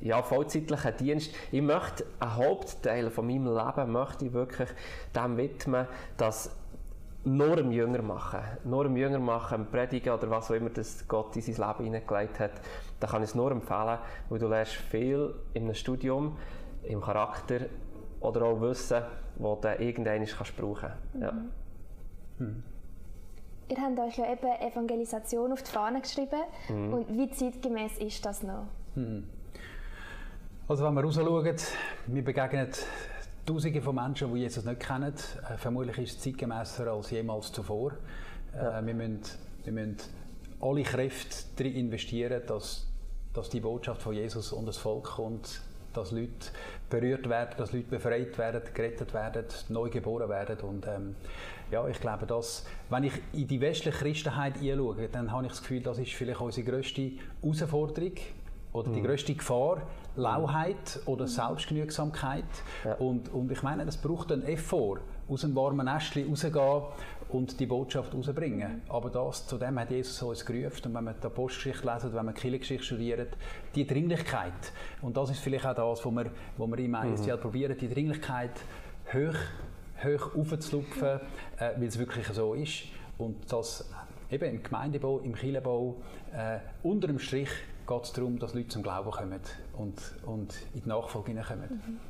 ja, 0.00 0.22
vollzeitlichen 0.22 0.96
Dienst. 0.96 1.34
Ich 1.52 1.62
möchte 1.62 2.04
einen 2.18 2.36
Hauptteil 2.36 3.10
von 3.10 3.26
meinem 3.26 3.54
Leben 3.54 3.92
möchte 3.92 4.26
ich 4.26 4.32
wirklich 4.32 4.68
dem 5.14 5.36
widmen, 5.36 5.86
dass 6.16 6.50
nur 7.24 7.52
einem 7.52 7.70
Jünger 7.70 8.02
machen, 8.02 8.40
nur 8.64 8.84
einem 8.84 8.96
Jünger 8.96 9.18
machen, 9.18 9.66
predigen 9.70 10.12
oder 10.12 10.30
was 10.30 10.50
auch 10.50 10.54
immer 10.54 10.70
das 10.70 11.06
Gott 11.06 11.36
in 11.36 11.42
sein 11.42 11.54
Leben 11.54 11.84
hineingelegt 11.84 12.40
hat, 12.40 12.52
da 12.98 13.06
kann 13.06 13.22
ich 13.22 13.30
es 13.30 13.34
nur 13.34 13.50
empfehlen, 13.50 13.98
weil 14.28 14.38
du 14.38 14.48
lernst 14.48 14.72
viel 14.72 15.34
in 15.52 15.64
einem 15.64 15.74
Studium, 15.74 16.36
im 16.82 17.00
Charakter 17.00 17.66
oder 18.20 18.42
auch 18.42 18.60
Wissen, 18.60 19.02
das 19.38 19.60
du 19.60 19.84
irgendwann 19.84 20.24
kannst 20.24 20.56
brauchen 20.56 20.90
kannst. 21.20 21.34
Mhm. 21.34 21.50
Hm. 22.38 22.62
Ihr 23.68 23.76
habt 23.76 23.98
euch 24.00 24.18
ja 24.18 24.32
eben 24.32 24.72
Evangelisation 24.72 25.52
auf 25.52 25.62
die 25.62 25.70
Fahne 25.70 26.00
geschrieben. 26.00 26.40
Mhm. 26.68 26.92
Und 26.92 27.16
wie 27.16 27.30
zeitgemäß 27.30 27.98
ist 27.98 28.24
das 28.24 28.42
noch? 28.42 28.66
Mhm. 28.96 29.28
Also 30.66 30.84
wenn 30.84 30.94
wir 30.94 31.04
rausschauen, 31.04 31.56
wir 32.06 32.24
begegnen 32.24 32.68
Tausende 33.50 33.82
von 33.82 33.96
Menschen, 33.96 34.32
die 34.32 34.42
Jesus 34.42 34.64
nicht 34.64 34.78
kennen. 34.78 35.12
Äh, 35.12 35.56
vermutlich 35.56 35.98
ist 35.98 36.18
es 36.18 36.20
zeitgemäßer 36.20 36.86
als 36.86 37.10
jemals 37.10 37.50
zuvor. 37.50 37.90
Äh, 38.54 38.86
wir, 38.86 38.94
müssen, 38.94 39.22
wir 39.64 39.72
müssen 39.72 39.96
alle 40.60 40.84
Kräfte 40.84 41.36
darin 41.56 41.74
investieren, 41.74 42.42
dass, 42.46 42.86
dass 43.34 43.50
die 43.50 43.58
Botschaft 43.58 44.02
von 44.02 44.14
Jesus 44.14 44.52
und 44.52 44.66
das 44.66 44.76
Volk 44.76 45.02
kommt, 45.02 45.62
dass 45.92 46.12
Leute 46.12 46.30
berührt 46.88 47.28
werden, 47.28 47.54
dass 47.56 47.72
Leute 47.72 47.88
befreit 47.88 48.38
werden, 48.38 48.62
gerettet 48.72 49.12
werden, 49.14 49.46
neu 49.68 49.90
geboren 49.90 50.28
werden. 50.28 50.60
Und 50.60 50.86
ähm, 50.86 51.16
ja, 51.72 51.88
ich 51.88 52.00
glaube, 52.00 52.26
dass, 52.26 52.64
wenn 52.88 53.02
ich 53.02 53.14
in 53.32 53.48
die 53.48 53.60
westliche 53.60 53.98
Christenheit 53.98 54.58
einschaue, 54.58 55.08
dann 55.10 55.32
habe 55.32 55.46
ich 55.46 55.50
das 55.50 55.60
Gefühl, 55.62 55.82
das 55.82 55.98
ist 55.98 56.12
vielleicht 56.12 56.40
unsere 56.40 56.70
grösste 56.70 57.10
Herausforderung 57.42 58.12
oder 58.72 58.92
die 58.92 59.00
mhm. 59.00 59.06
grösste 59.06 59.34
Gefahr, 59.34 59.82
Lauheit 60.16 61.00
oder 61.06 61.26
Selbstgenügsamkeit. 61.26 62.44
Ja. 62.84 62.94
Und, 62.94 63.32
und 63.32 63.50
ich 63.50 63.62
meine, 63.62 63.84
es 63.84 63.96
braucht 63.96 64.32
einen 64.32 64.42
Effort, 64.42 65.00
aus 65.28 65.44
einem 65.44 65.54
warmen 65.54 65.86
Nestchen 65.86 66.28
rausgehen 66.28 66.82
und 67.28 67.60
die 67.60 67.66
Botschaft 67.66 68.12
rausbringen. 68.14 68.82
Aber 68.88 69.10
das, 69.10 69.46
zu 69.46 69.56
dem 69.56 69.78
hat 69.78 69.90
Jesus 69.90 70.20
uns 70.22 70.44
gerufen. 70.44 70.86
Und 70.86 70.94
wenn 70.94 71.04
man 71.04 71.14
die 71.20 71.26
Apostelgeschichte 71.26 71.86
lesen, 71.86 72.12
wenn 72.12 72.24
man 72.24 72.34
die 72.34 72.40
Kirchengeschichte 72.40 72.84
studiert, 72.84 73.36
die 73.74 73.86
Dringlichkeit. 73.86 74.72
Und 75.00 75.16
das 75.16 75.30
ist 75.30 75.40
vielleicht 75.40 75.66
auch 75.66 75.74
das, 75.74 76.04
was 76.04 76.12
wir, 76.12 76.26
was 76.56 76.68
wir 76.68 76.78
im 76.78 76.94
ISTL 76.94 77.36
mhm. 77.36 77.40
probieren, 77.40 77.76
die 77.78 77.88
Dringlichkeit 77.88 78.60
hoch, 79.12 79.38
hoch 80.04 80.36
aufzulupfen, 80.36 81.20
äh, 81.58 81.70
weil 81.76 81.84
es 81.84 81.98
wirklich 81.98 82.26
so 82.26 82.54
ist. 82.54 82.84
Und 83.18 83.52
das 83.52 83.88
eben 84.30 84.56
im 84.56 84.62
Gemeindebau, 84.62 85.20
im 85.20 85.34
Kirchenbau, 85.34 85.96
äh, 86.32 86.58
unter 86.82 87.06
dem 87.06 87.18
Strich 87.18 87.50
geht 87.90 88.04
es 88.04 88.12
darum, 88.12 88.38
dass 88.38 88.54
Leute 88.54 88.68
zum 88.68 88.82
Glauben 88.82 89.10
kommen 89.10 89.40
und, 89.76 90.00
und 90.24 90.54
in 90.74 90.82
die 90.82 90.88
Nachfolge 90.88 91.34
kommen. 91.34 91.82
Mhm. 91.84 92.00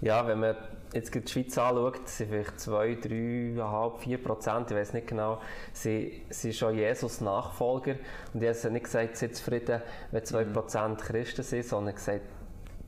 Ja, 0.00 0.26
wenn 0.26 0.40
man 0.40 0.56
jetzt 0.92 1.14
die 1.14 1.26
Schweiz 1.26 1.56
anschaut, 1.58 2.08
sind 2.08 2.30
vielleicht 2.30 2.60
2, 2.60 2.92
3,5, 2.94 3.98
4 3.98 4.22
Prozent, 4.22 4.70
ich 4.70 4.76
weiß 4.76 4.92
nicht 4.94 5.08
genau, 5.08 5.40
sie 5.72 6.22
sind 6.30 6.54
schon 6.54 6.76
Jesus-Nachfolger. 6.76 7.96
Und 8.32 8.42
Jesus 8.42 8.64
hat 8.64 8.72
nicht 8.72 8.84
gesagt, 8.84 9.16
seid 9.16 9.34
zufrieden, 9.36 9.82
wenn 10.10 10.24
2 10.24 10.44
mhm. 10.44 10.52
Prozent 10.52 11.00
Christen 11.00 11.42
sind, 11.42 11.64
sondern 11.64 11.94
gesagt, 11.94 12.22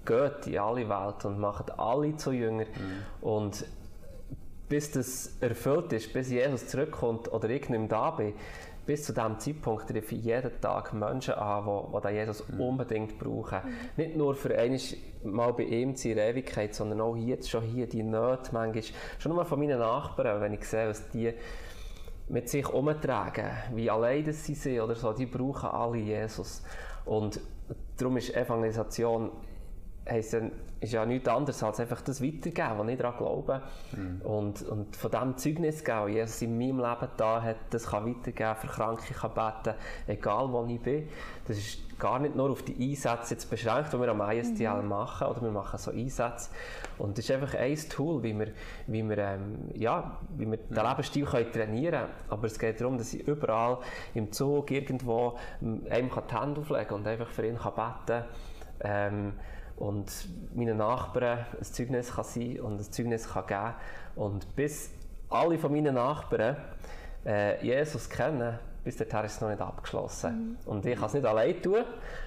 geht 0.04 0.46
in 0.46 0.58
alle 0.58 0.88
Welt 0.88 1.24
und 1.24 1.38
macht 1.40 1.78
alle 1.78 2.16
zu 2.16 2.30
Jünger. 2.30 2.64
Mhm. 2.64 3.26
Und 3.28 3.64
bis 4.68 4.90
das 4.90 5.36
erfüllt 5.40 5.92
ist, 5.92 6.12
bis 6.12 6.30
Jesus 6.30 6.66
zurückkommt 6.66 7.32
oder 7.32 7.48
ich 7.50 7.68
nicht 7.68 7.78
mehr 7.78 7.88
da 7.88 8.10
bin, 8.10 8.34
bis 8.86 9.04
zu 9.04 9.12
diesem 9.12 9.38
Zeitpunkt 9.38 9.88
treffe 9.88 10.14
ich 10.14 10.24
jeden 10.24 10.60
Tag 10.60 10.92
Menschen 10.92 11.34
an, 11.34 11.64
die, 11.64 12.08
die 12.08 12.14
Jesus 12.14 12.48
mhm. 12.48 12.60
unbedingt 12.60 13.18
brauchen. 13.18 13.60
Mhm. 13.64 13.74
Nicht 13.96 14.16
nur 14.16 14.34
für 14.34 14.56
einmal 14.56 14.80
mal 15.24 15.52
bei 15.52 15.64
ihm 15.64 15.96
zu 15.96 16.08
ihrer 16.08 16.22
Ewigkeit, 16.22 16.74
sondern 16.74 17.00
auch 17.00 17.16
jetzt 17.16 17.48
schon 17.48 17.62
hier 17.62 17.86
die 17.86 18.02
Nöte 18.02 18.50
manchmal. 18.52 18.82
Schon 19.18 19.32
nur 19.32 19.44
von 19.44 19.58
meinen 19.58 19.78
Nachbarn, 19.78 20.40
wenn 20.40 20.52
ich 20.52 20.64
sehe, 20.64 20.88
was 20.88 21.08
die 21.10 21.32
mit 22.28 22.48
sich 22.48 22.68
umtragen, 22.68 23.50
wie 23.74 23.90
allein 23.90 24.30
sie 24.32 24.54
sind 24.54 24.80
oder 24.80 24.94
so, 24.94 25.12
die 25.12 25.26
brauchen 25.26 25.68
alle 25.68 25.98
Jesus. 25.98 26.62
Und 27.04 27.40
darum 27.96 28.16
ist 28.16 28.34
Evangelisation 28.34 29.30
heisst 30.08 30.36
ist 30.80 30.92
ja 30.92 31.06
nichts 31.06 31.28
anderes 31.28 31.62
als 31.62 31.80
einfach 31.80 32.02
das 32.02 32.22
weitergeben, 32.22 32.78
was 32.78 32.88
ich 32.88 32.98
daran 32.98 33.16
glaube. 33.16 33.62
Mhm. 33.96 34.20
Und, 34.22 34.62
und 34.62 34.96
von 34.96 35.10
diesem 35.10 35.36
Zeugnis 35.36 35.82
geben, 35.82 36.08
Jesus 36.08 36.42
in 36.42 36.58
meinem 36.58 36.78
Leben 36.78 37.08
da 37.16 37.42
hat, 37.42 37.56
das 37.70 37.86
kann 37.86 38.06
weitergeben, 38.06 38.54
für 38.56 38.66
Kranke 38.66 39.14
kann 39.14 39.32
beten, 39.32 39.76
egal 40.06 40.52
wo 40.52 40.64
ich 40.66 40.80
bin. 40.80 41.08
Das 41.46 41.56
ist 41.56 41.98
gar 41.98 42.18
nicht 42.18 42.36
nur 42.36 42.50
auf 42.50 42.62
die 42.62 42.76
Einsätze 42.90 43.34
jetzt 43.34 43.48
beschränkt, 43.48 43.92
die 43.92 44.00
wir 44.00 44.08
am 44.08 44.20
ISTL 44.20 44.82
mhm. 44.82 44.88
machen, 44.88 45.26
oder 45.26 45.42
wir 45.42 45.50
machen 45.50 45.78
so 45.78 45.90
Einsätze. 45.90 46.50
Und 46.98 47.16
das 47.16 47.24
ist 47.24 47.30
einfach 47.30 47.54
ein 47.54 47.76
Tool, 47.88 48.22
wie 48.22 48.38
wir, 48.38 48.48
wie 48.86 49.08
wir, 49.08 49.18
ähm, 49.18 49.70
ja, 49.74 50.18
wie 50.36 50.50
wir 50.50 50.58
den 50.58 50.76
Lebensstil 50.76 51.24
können 51.24 51.50
trainieren 51.50 52.00
können. 52.00 52.12
Aber 52.28 52.46
es 52.46 52.58
geht 52.58 52.80
darum, 52.80 52.98
dass 52.98 53.14
ich 53.14 53.26
überall 53.26 53.78
im 54.12 54.30
Zug 54.32 54.70
irgendwo 54.70 55.38
einem 55.62 56.10
die 56.10 56.34
Hände 56.34 56.60
auflegen 56.60 56.88
kann 56.88 56.98
und 56.98 57.06
einfach 57.06 57.28
für 57.28 57.46
ihn 57.46 57.56
kann 57.56 57.74
beten 57.74 58.06
kann. 58.06 58.24
Ähm, 58.80 59.32
und 59.76 60.28
meinen 60.54 60.76
Nachbarn 60.76 61.46
ein 61.58 61.64
Zeugnis 61.64 62.12
kann 62.12 62.24
sein 62.24 62.60
und 62.60 62.80
ein 62.80 62.92
Zeugnis 62.92 63.28
kann 63.28 63.46
geben 63.46 63.74
und 64.16 64.54
bis 64.56 64.90
alle 65.28 65.58
von 65.58 65.72
meinen 65.72 65.94
Nachbarn 65.94 66.56
äh, 67.26 67.64
Jesus 67.64 68.08
kennen, 68.08 68.58
bis 68.84 68.96
dahin 68.96 69.24
ist 69.24 69.34
es 69.34 69.40
noch 69.40 69.48
nicht 69.48 69.60
abgeschlossen. 69.60 70.56
Mhm. 70.64 70.70
Und 70.70 70.86
ich 70.86 70.96
kann 70.96 71.06
es 71.06 71.14
nicht 71.14 71.26
allein 71.26 71.60
tun, 71.60 71.84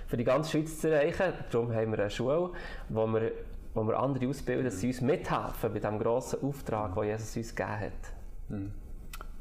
für 0.08 0.18
die 0.18 0.24
ganze 0.24 0.52
Schweiz 0.52 0.80
zu 0.80 0.92
erreichen. 0.92 1.34
Darum 1.52 1.74
haben 1.74 1.92
wir 1.92 2.00
eine 2.00 2.10
Schule, 2.10 2.50
wo 2.90 3.08
wir, 3.08 3.32
wo 3.74 3.84
wir 3.84 4.00
andere 4.00 4.28
ausbilden, 4.28 4.66
dass 4.66 4.80
sie 4.80 4.88
uns 4.88 5.02
mithelfen 5.02 5.72
bei 5.72 5.80
diesem 5.80 6.00
grossen 6.00 6.42
Auftrag, 6.44 6.96
den 6.96 7.04
Jesus 7.04 7.38
uns 7.38 7.56
gegeben 7.56 7.80
hat. 7.80 7.92
Mhm. 8.50 8.72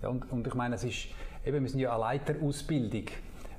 Ja, 0.02 0.08
und, 0.10 0.30
und 0.30 0.46
ich 0.46 0.54
meine, 0.54 0.74
es 0.74 0.84
ist, 0.84 1.08
eben, 1.44 1.62
wir 1.62 1.70
sind 1.70 1.80
ja 1.80 1.92
eine 1.92 2.00
Leiterausbildung. 2.00 3.06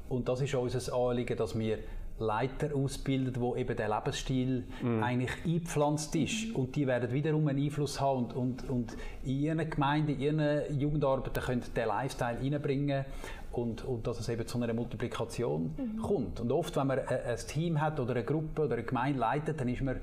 Und 0.09 0.29
das 0.29 0.39
ist 0.41 0.53
unser 0.53 0.93
Anliegen, 0.93 1.35
dass 1.35 1.57
wir 1.57 1.79
Leiter 2.19 2.75
ausbildet, 2.75 3.39
wo 3.39 3.55
eben 3.55 3.75
der 3.75 3.89
Lebensstil 3.89 4.63
mm. 4.81 5.03
eigentlich 5.03 5.31
eingepflanzt 5.45 6.15
ist. 6.15 6.55
Und 6.55 6.75
die 6.75 6.87
werden 6.87 7.11
wiederum 7.11 7.47
einen 7.47 7.63
Einfluss 7.63 8.01
haben 8.01 8.25
und, 8.25 8.35
und, 8.35 8.69
und 8.69 8.97
in 9.23 9.39
ihren 9.39 9.69
Gemeinden, 9.69 10.19
in 10.19 10.39
ihren 10.39 10.79
Jugendarbeiten 10.79 11.43
können 11.43 11.63
den 11.75 11.87
Lifestyle 11.87 12.39
reinbringen 12.41 13.05
und, 13.51 13.85
und 13.85 14.07
dass 14.07 14.19
es 14.19 14.29
eben 14.29 14.47
zu 14.47 14.61
einer 14.61 14.73
Multiplikation 14.73 15.73
mm. 15.77 16.01
kommt. 16.01 16.39
Und 16.39 16.51
oft, 16.51 16.75
wenn 16.75 16.87
man 16.87 16.99
ein, 16.99 17.07
ein 17.07 17.37
Team 17.47 17.79
hat 17.81 17.99
oder 17.99 18.11
eine 18.11 18.23
Gruppe 18.23 18.63
oder 18.63 18.73
eine 18.73 18.83
Gemeinde 18.83 19.19
leitet, 19.19 19.59
dann 19.59 19.69
ist 19.69 19.81
man 19.81 19.97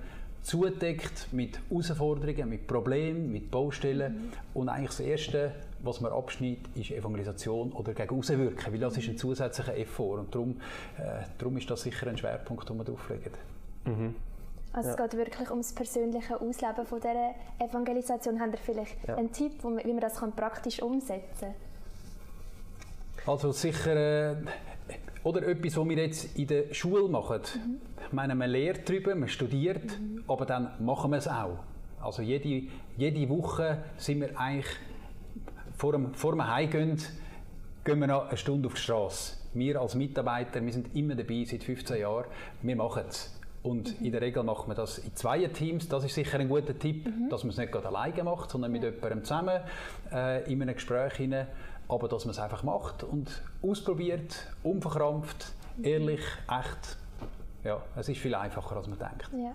zudeckt 0.44 1.32
mit 1.32 1.58
Herausforderungen, 1.70 2.48
mit 2.48 2.66
Problemen, 2.66 3.32
mit 3.32 3.50
Baustellen. 3.50 4.12
Mhm. 4.14 4.32
Und 4.54 4.68
eigentlich 4.68 4.90
das 4.90 5.00
Erste, 5.00 5.52
was 5.82 6.00
man 6.00 6.12
abschneidet, 6.12 6.68
ist 6.76 6.90
Evangelisation 6.90 7.72
oder 7.72 7.94
gegen 7.94 8.18
Außenwirken, 8.18 8.72
weil 8.72 8.80
das 8.80 8.96
ist 8.98 9.08
ein 9.08 9.16
zusätzlicher 9.18 9.76
Effort. 9.76 10.18
Und 10.20 10.34
darum, 10.34 10.50
äh, 10.98 11.24
darum 11.38 11.56
ist 11.56 11.68
das 11.70 11.82
sicher 11.82 12.06
ein 12.06 12.16
Schwerpunkt, 12.18 12.68
den 12.68 12.76
wir 12.76 12.84
drauflegen. 12.84 13.32
Mhm. 13.86 14.14
Also 14.72 14.88
Ja. 14.90 14.94
es 14.96 15.00
geht 15.10 15.18
wirklich 15.18 15.50
ums 15.50 15.72
persönliche 15.72 16.40
Ausleben 16.40 16.84
von 16.84 17.00
dieser 17.00 17.34
Evangelisation. 17.60 18.40
Habt 18.40 18.52
ihr 18.54 18.58
vielleicht 18.58 18.96
Ja. 19.08 19.16
einen 19.16 19.32
Tipp, 19.32 19.62
man- 19.64 19.78
wie 19.84 19.92
man 19.92 20.00
das 20.00 20.16
kann 20.16 20.32
praktisch 20.32 20.82
umsetzen 20.82 21.24
kann? 21.40 21.54
Also 23.26 23.52
sicher, 23.52 24.32
äh, 24.32 24.36
oder 25.22 25.46
etwas, 25.48 25.78
was 25.78 25.88
wir 25.88 25.96
jetzt 25.96 26.36
in 26.36 26.46
der 26.46 26.74
Schule 26.74 27.08
machen. 27.08 27.40
Ich 28.06 28.12
meine, 28.12 28.34
man 28.34 28.50
lehrt 28.50 28.86
darüber, 28.86 29.14
man 29.14 29.30
studiert, 29.30 29.98
aber 30.28 30.44
dann 30.44 30.72
machen 30.84 31.10
wir 31.10 31.18
es 31.18 31.26
auch. 31.26 31.58
Also 32.02 32.20
jede, 32.20 32.68
jede 32.98 33.28
Woche 33.30 33.78
sind 33.96 34.20
wir 34.20 34.38
eigentlich, 34.38 34.70
vor 35.74 35.92
dem, 35.92 36.12
vor 36.12 36.32
dem 36.32 36.46
Heimgehen, 36.46 36.98
gehen 37.82 37.98
wir 37.98 38.06
noch 38.06 38.28
eine 38.28 38.36
Stunde 38.36 38.66
auf 38.66 38.74
die 38.74 38.82
Straße. 38.82 39.36
Wir 39.54 39.80
als 39.80 39.94
Mitarbeiter, 39.94 40.62
wir 40.62 40.72
sind 40.72 40.94
immer 40.94 41.14
dabei, 41.14 41.44
seit 41.46 41.64
15 41.64 42.00
Jahren, 42.00 42.26
wir 42.60 42.76
machen 42.76 43.04
es. 43.08 43.40
Und 43.62 43.98
in 44.02 44.12
der 44.12 44.20
Regel 44.20 44.42
macht 44.42 44.68
man 44.68 44.76
das 44.76 44.98
in 44.98 45.14
zwei 45.14 45.42
Teams. 45.46 45.88
Das 45.88 46.04
ist 46.04 46.14
sicher 46.14 46.38
ein 46.38 46.50
guter 46.50 46.78
Tipp, 46.78 47.08
dass 47.30 47.44
man 47.44 47.50
es 47.50 47.56
nicht 47.56 47.72
gerade 47.72 47.88
alleine 47.88 48.22
macht, 48.22 48.50
sondern 48.50 48.70
mit 48.70 48.82
jemandem 48.82 49.24
zusammen 49.24 49.60
äh, 50.12 50.52
in 50.52 50.60
einem 50.60 50.74
Gespräch 50.74 51.14
hinein. 51.14 51.46
Aber 51.88 52.08
dass 52.08 52.24
man 52.24 52.32
es 52.32 52.38
einfach 52.38 52.62
macht 52.62 53.02
und 53.02 53.42
ausprobiert, 53.62 54.46
unverkrampft, 54.62 55.52
ehrlich, 55.82 56.22
echt. 56.48 56.96
Ja, 57.62 57.82
es 57.96 58.08
ist 58.08 58.18
viel 58.18 58.34
einfacher, 58.34 58.76
als 58.76 58.86
man 58.86 58.98
denkt. 58.98 59.30
Ja. 59.32 59.52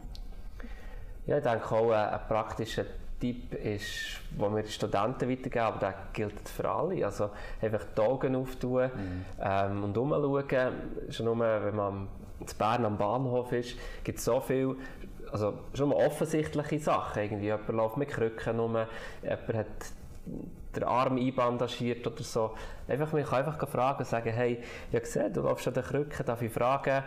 Ja, 1.27 1.38
ich 1.38 1.43
denke 1.43 1.75
auch, 1.75 1.91
äh, 1.91 1.95
ein 1.95 2.19
praktischer 2.27 2.86
Tipp 3.19 3.53
ist, 3.53 4.19
den 4.31 4.55
wir 4.55 4.63
den 4.63 4.71
Studenten 4.71 5.29
weitergeben, 5.29 5.65
aber 5.65 5.79
der 5.79 5.93
gilt 6.13 6.50
für 6.50 6.69
alle. 6.69 7.05
Also 7.05 7.29
einfach 7.62 7.83
die 7.95 8.01
Augen 8.01 8.36
auftun 8.36 8.89
ähm, 9.39 9.83
und 9.83 9.98
umschauen. 9.98 10.74
Schon 11.09 11.25
nur, 11.25 11.39
wenn 11.39 11.75
man 11.75 12.07
in 12.39 12.48
Bern 12.57 12.86
am 12.86 12.98
Bahnhof 12.98 13.51
ist, 13.51 13.77
gibt 14.03 14.19
es 14.19 14.25
so 14.25 14.39
viel, 14.39 14.75
also 15.31 15.53
schon 15.74 15.89
mal 15.89 15.95
offensichtliche 15.95 16.79
Sachen. 16.79 17.21
Irgendwie. 17.21 17.45
Jemand 17.45 17.67
läuft 17.69 17.98
mit 17.98 18.09
Krücken 18.09 18.59
rum, 18.59 18.77
jemand 19.21 19.53
hat 19.53 19.67
den 20.75 20.83
Arm 20.83 21.17
einbandagiert 21.17 22.05
oder 22.05 22.23
so. 22.23 22.51
Einfach, 22.88 23.11
man 23.11 23.23
kann 23.23 23.45
einfach 23.45 23.67
fragen 23.67 23.99
und 23.99 24.07
sagen, 24.07 24.31
hey, 24.31 24.59
ich 24.89 24.95
habe 24.95 25.01
gesehen, 25.01 25.33
du 25.33 25.41
läufst 25.41 25.67
an 25.67 25.73
den 25.73 25.83
Krücken, 25.83 26.25
darf 26.25 26.41
ich 26.41 26.51
fragen, 26.51 27.03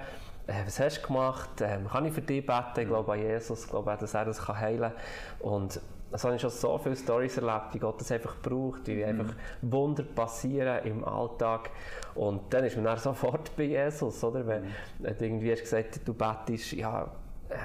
äh, 0.46 0.52
was 0.64 0.80
hast 0.80 1.02
du 1.02 1.06
gemacht? 1.06 1.60
Ähm, 1.60 1.88
kann 1.88 2.04
ich 2.04 2.12
für 2.12 2.22
dich 2.22 2.44
beten? 2.44 2.80
Ich 2.80 2.88
glaube 2.88 3.12
an 3.12 3.20
Jesus, 3.20 3.64
ich 3.64 3.70
glaube 3.70 3.92
auch, 3.92 3.98
dass 3.98 4.14
er 4.14 4.24
das 4.24 4.44
kann 4.44 4.58
heilen 4.58 4.92
kann. 5.40 5.50
Und 5.50 5.80
so 6.14 6.24
habe 6.24 6.36
ich 6.36 6.42
schon 6.42 6.50
so 6.50 6.76
viele 6.78 6.96
Stories 6.96 7.38
erlebt, 7.38 7.72
wie 7.72 7.78
Gott 7.78 8.00
das 8.00 8.12
einfach 8.12 8.36
braucht, 8.42 8.86
wie 8.86 9.04
einfach 9.04 9.34
Wunder 9.62 10.02
passieren 10.02 10.84
im 10.84 11.04
Alltag. 11.04 11.70
Und 12.14 12.52
dann 12.52 12.64
ist 12.64 12.76
man 12.76 12.84
dann 12.84 12.98
sofort 12.98 13.56
bei 13.56 13.64
Jesus, 13.64 14.22
oder? 14.22 14.46
Wenn 14.46 14.64
wenn 14.98 15.16
du 15.16 15.24
irgendwie 15.24 15.52
hast 15.52 15.62
gesagt, 15.62 16.00
du 16.04 16.12
betest, 16.12 16.72
ja, 16.72 17.10
äh, 17.48 17.56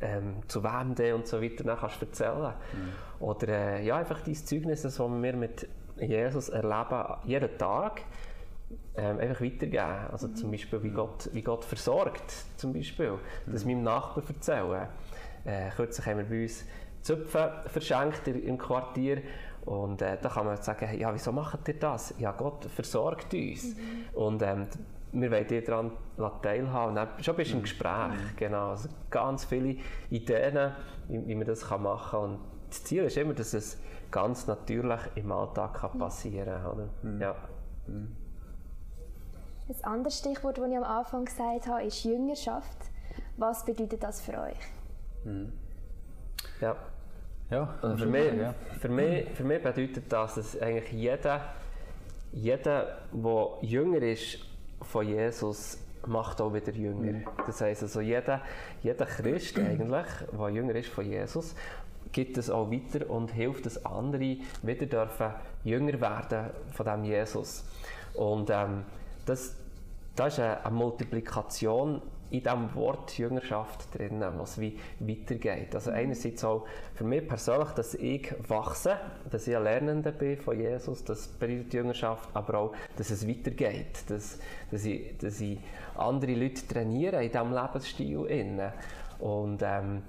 ähm, 0.00 0.36
zu 0.48 0.62
wem 0.62 0.94
denn 0.94 1.14
und 1.14 1.26
so 1.26 1.42
weiter, 1.42 1.64
dann 1.64 1.78
kannst 1.78 2.00
du 2.00 2.06
erzählen. 2.06 2.54
Oder 3.20 3.48
äh, 3.48 3.86
ja, 3.86 3.96
einfach 3.96 4.20
dein 4.20 4.34
Zeugnis, 4.34 4.82
das 4.82 4.98
wir 4.98 5.36
mit 5.36 5.68
Jesus 5.96 6.48
erleben, 6.48 7.16
jeden 7.24 7.58
Tag, 7.58 8.02
ähm, 8.96 9.18
einfach 9.18 9.40
weitergeben. 9.40 10.08
Also 10.10 10.28
zum 10.28 10.50
Beispiel, 10.50 10.82
wie 10.82 10.90
Gott, 10.90 11.28
wie 11.32 11.42
Gott 11.42 11.64
versorgt, 11.64 12.32
zum 12.56 12.72
Beispiel. 12.72 13.18
Das 13.46 13.64
meinem 13.64 13.82
Nachbarn 13.82 14.26
erzählen. 14.28 14.88
Äh, 15.44 15.70
kürzlich 15.70 16.06
haben 16.06 16.18
wir 16.18 16.24
bei 16.24 16.42
uns 16.42 16.64
Zöpfe 17.02 17.62
verschenkt 17.66 18.26
im 18.28 18.58
Quartier 18.58 19.22
und 19.64 20.02
äh, 20.02 20.16
da 20.20 20.28
kann 20.28 20.46
man 20.46 20.56
sagen, 20.62 20.98
ja, 20.98 21.12
wieso 21.12 21.30
macht 21.30 21.68
ihr 21.68 21.78
das? 21.78 22.14
Ja, 22.18 22.32
Gott 22.32 22.64
versorgt 22.64 23.34
uns. 23.34 23.76
Und 24.14 24.42
ähm, 24.42 24.66
wir 25.12 25.30
wollen 25.30 25.46
dir 25.46 25.64
daran 25.64 25.92
teilhaben. 26.42 26.90
Und 26.90 26.94
dann 26.96 27.08
schon 27.22 27.36
bist 27.36 27.52
du 27.52 27.56
im 27.56 27.62
Gespräch. 27.62 28.36
Genau. 28.36 28.70
Also 28.70 28.88
ganz 29.10 29.44
viele 29.44 29.76
Ideen, 30.10 30.72
wie, 31.08 31.26
wie 31.26 31.34
man 31.34 31.46
das 31.46 31.68
kann 31.68 31.82
machen 31.82 32.10
kann. 32.10 32.30
Und 32.30 32.38
das 32.68 32.84
Ziel 32.84 33.04
ist 33.04 33.16
immer, 33.16 33.34
dass 33.34 33.54
es 33.54 33.80
ganz 34.10 34.46
natürlich 34.46 35.00
im 35.14 35.32
Alltag 35.32 35.74
kann 35.74 35.98
passieren 35.98 36.90
kann. 37.02 37.20
Ja. 37.20 37.34
Ein 39.68 39.84
anderes 39.84 40.18
Stichwort, 40.18 40.58
das 40.58 40.68
ich 40.68 40.76
am 40.76 40.84
Anfang 40.84 41.24
gesagt 41.24 41.66
habe, 41.66 41.82
ist 41.82 42.04
Jüngerschaft. 42.04 42.78
Was 43.36 43.64
bedeutet 43.64 44.02
das 44.02 44.20
für 44.20 44.32
euch? 44.40 44.56
Ja. 46.60 46.76
Ja, 47.50 47.74
Also 47.80 48.04
für, 48.04 48.10
mich, 48.10 48.34
ja. 48.34 48.54
für, 48.78 48.88
mich, 48.90 49.30
für 49.30 49.44
mich 49.44 49.62
bedeutet 49.62 50.12
das, 50.12 50.34
dass 50.34 50.60
eigentlich 50.60 50.92
jeder, 50.92 51.40
jeder, 52.30 52.98
der 53.10 53.48
jünger 53.62 54.02
ist 54.02 54.38
von 54.82 55.06
Jesus, 55.06 55.78
macht 56.06 56.40
auch 56.40 56.52
wieder 56.52 56.72
jünger. 56.72 57.20
Das 57.46 57.60
heisst 57.60 57.82
also, 57.82 58.00
jeder, 58.00 58.40
jeder 58.82 59.06
Christ 59.06 59.58
eigentlich, 59.58 60.06
der 60.32 60.48
jünger 60.50 60.74
ist 60.74 60.88
von 60.88 61.04
Jesus, 61.04 61.54
gibt 62.12 62.38
es 62.38 62.50
auch 62.50 62.70
weiter 62.70 63.08
und 63.10 63.32
hilft, 63.32 63.66
dass 63.66 63.84
andere 63.84 64.38
wieder 64.62 64.86
dürfen 64.86 65.32
jünger 65.64 66.00
werden 66.00 66.50
von 66.72 66.86
dem 66.86 67.04
Jesus. 67.04 67.64
Und 68.14 68.50
ähm, 68.50 68.84
das, 69.26 69.54
das 70.16 70.34
ist 70.34 70.40
eine, 70.40 70.64
eine 70.64 70.74
Multiplikation 70.74 72.00
in 72.30 72.42
diesem 72.42 72.74
Wort 72.74 73.16
Jüngerschaft 73.16 73.94
drin, 73.96 74.22
was 74.36 74.60
wie 74.60 74.78
weitergeht. 75.00 75.74
Also 75.74 75.90
einerseits 75.90 76.44
auch 76.44 76.66
für 76.94 77.04
mich 77.04 77.26
persönlich, 77.26 77.70
dass 77.70 77.94
ich 77.94 78.32
wachse, 78.48 78.96
dass 79.30 79.46
ich 79.46 79.56
ein 79.56 79.64
Lernender 79.64 80.12
bin 80.12 80.36
von 80.36 80.58
Jesus, 80.58 81.04
das 81.04 81.28
bedeutet 81.28 81.74
Jüngerschaft, 81.74 82.28
aber 82.34 82.58
auch, 82.58 82.74
dass 82.96 83.10
es 83.10 83.26
weitergeht, 83.26 84.04
dass, 84.08 84.38
dass, 84.70 84.84
ich, 84.84 85.16
dass 85.18 85.40
ich 85.40 85.58
andere 85.96 86.34
Leute 86.34 86.66
trainiere 86.66 87.24
in 87.24 87.32
diesem 87.32 87.52
Lebensstil. 87.52 88.26
Innen. 88.26 88.72
Und 89.18 89.62
ähm, 89.62 90.02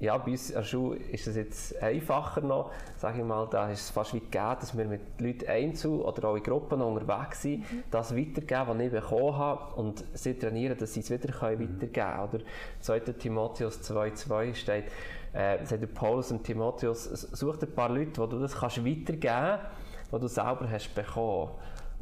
ja, 0.00 0.16
bei 0.18 0.32
uns 0.32 0.50
an 0.50 0.62
der 0.62 0.68
Schule 0.68 0.96
ist 0.96 1.26
es 1.26 1.36
jetzt 1.36 1.82
einfacher 1.82 2.40
noch, 2.40 2.72
sage 2.96 3.20
ich 3.20 3.24
mal, 3.24 3.46
da 3.48 3.70
ist 3.70 3.80
es 3.80 3.90
fast 3.90 4.14
wie 4.14 4.20
gegeben, 4.20 4.56
dass 4.60 4.76
wir 4.76 4.84
mit 4.84 5.20
Leuten 5.20 5.48
einzeln 5.48 6.00
oder 6.00 6.28
auch 6.28 6.36
in 6.36 6.42
Gruppen 6.42 6.80
unterwegs 6.80 7.42
sind, 7.42 7.64
das 7.90 8.16
weitergeben, 8.16 8.66
was 8.66 8.80
ich 8.80 8.90
bekommen 8.90 9.36
habe 9.36 9.74
und 9.74 10.04
sie 10.14 10.34
trainieren, 10.34 10.76
dass 10.78 10.94
sie 10.94 11.00
es 11.00 11.10
wieder 11.10 11.32
können 11.32 11.60
weitergeben 11.60 11.92
können. 11.92 12.28
Oder 12.28 12.38
2. 12.80 13.00
Timotheus 13.00 13.80
2,2 13.80 14.54
steht, 14.54 14.84
äh, 15.32 15.64
sagt 15.64 15.94
Paulus 15.94 16.32
und 16.32 16.44
Timotheus, 16.44 17.04
such 17.04 17.56
dir 17.56 17.66
ein 17.66 17.74
paar 17.74 17.88
Leute, 17.88 18.20
wo 18.20 18.26
du 18.26 18.38
das 18.38 18.56
kannst 18.56 18.84
weitergeben 18.84 19.20
kannst, 19.20 19.64
was 20.10 20.20
du 20.20 20.28
selber 20.28 20.68
hast 20.70 20.94
bekommen 20.94 21.50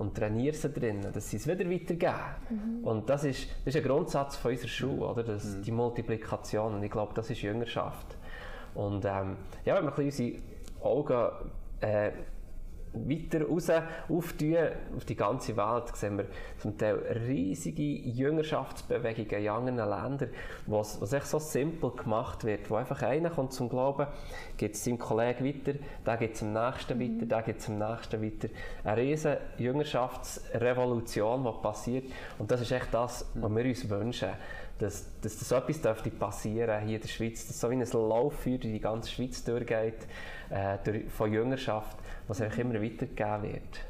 und 0.01 0.15
trainiere 0.15 0.57
sie 0.57 0.71
drinnen, 0.71 1.13
dass 1.13 1.29
sie 1.29 1.37
es 1.37 1.47
wieder 1.47 1.71
weitergeben. 1.71 2.15
Und 2.83 3.11
das 3.11 3.25
ist, 3.25 3.49
das 3.67 3.75
ist 3.75 3.83
ein 3.83 3.87
Grundsatz 3.87 4.37
von 4.37 4.51
unserer 4.51 4.69
Schule, 4.69 5.07
oder? 5.07 5.23
Das, 5.23 5.61
die 5.61 5.71
Multiplikation. 5.71 6.75
Und 6.75 6.83
ich 6.83 6.91
glaube, 6.91 7.13
das 7.15 7.29
ist 7.29 7.43
Jüngerschaft. 7.43 8.17
Und 8.75 9.05
ähm, 9.05 9.37
ja, 9.67 9.77
wenn 9.77 9.85
wir 9.85 9.95
ein 9.95 10.05
bisschen 10.05 10.41
unsere 10.81 10.89
Augen 10.89 11.31
äh, 11.83 12.13
weiter 12.93 13.47
raus 13.47 13.71
auftun, 14.09 14.57
auf 14.97 15.05
die 15.05 15.17
ganze 15.17 15.57
Welt, 15.57 15.95
sehen 15.95 16.19
wir 16.19 16.27
zum 16.59 16.77
Teil 16.77 16.97
riesige 17.27 17.83
Jüngerschaftsbewegungen 17.83 19.43
in 19.43 19.49
anderen 19.49 19.91
Ländern, 19.91 20.31
wo 20.67 20.81
es 20.81 21.01
wo 21.01 21.05
es 21.05 21.13
echt 21.13 21.27
so 21.27 21.39
simpel 21.39 21.91
gemacht 21.93 22.45
wird, 22.45 22.69
wo 22.71 22.77
einfach 22.77 23.03
einer 23.03 23.31
kommt 23.31 23.53
zum 23.53 23.69
Glauben, 23.69 24.07
gibt 24.57 24.75
es 24.75 24.85
seinem 24.85 24.99
Kollegen 24.99 25.45
weiter, 25.45 25.79
der 26.05 26.17
gibt 26.17 26.35
es 26.35 26.41
dem 26.41 26.53
Nächsten 26.53 27.01
weiter, 27.01 27.27
der 27.27 27.43
gibt 27.43 27.61
es 27.61 27.67
dem 27.67 27.79
Nächsten 27.79 28.23
weiter. 28.23 28.49
Eine 28.85 29.01
riesige 29.01 29.39
Jüngerschaftsrevolution, 29.59 31.45
die 31.45 31.63
passiert 31.63 32.05
und 32.39 32.51
das 32.51 32.61
ist 32.61 32.73
echt 32.73 32.93
das, 32.93 33.31
was 33.35 33.55
wir 33.55 33.65
uns 33.65 33.89
wünschen. 33.89 34.31
Dass, 34.81 35.07
dass 35.21 35.39
so 35.39 35.55
etwas 35.57 35.81
dürfte 35.81 36.11
passieren 36.11 36.85
hier 36.87 36.97
in 36.97 37.03
der 37.03 37.09
Schweiz, 37.09 37.47
dass 37.47 37.61
so 37.61 37.71
wie 37.71 37.75
ein 37.75 37.81
Lauffeuer 37.81 38.59
durch 38.59 38.73
die 38.73 38.81
ganze 38.81 39.11
Schweiz 39.11 39.45
durchgeht, 39.45 40.07
äh, 40.49 40.79
durch, 40.83 41.05
von 41.11 41.33
Jüngerschaft, 41.33 41.99
was 42.27 42.41
einfach 42.41 42.59
immer 42.59 42.81
weitergegeben 42.81 43.43
wird. 43.43 43.81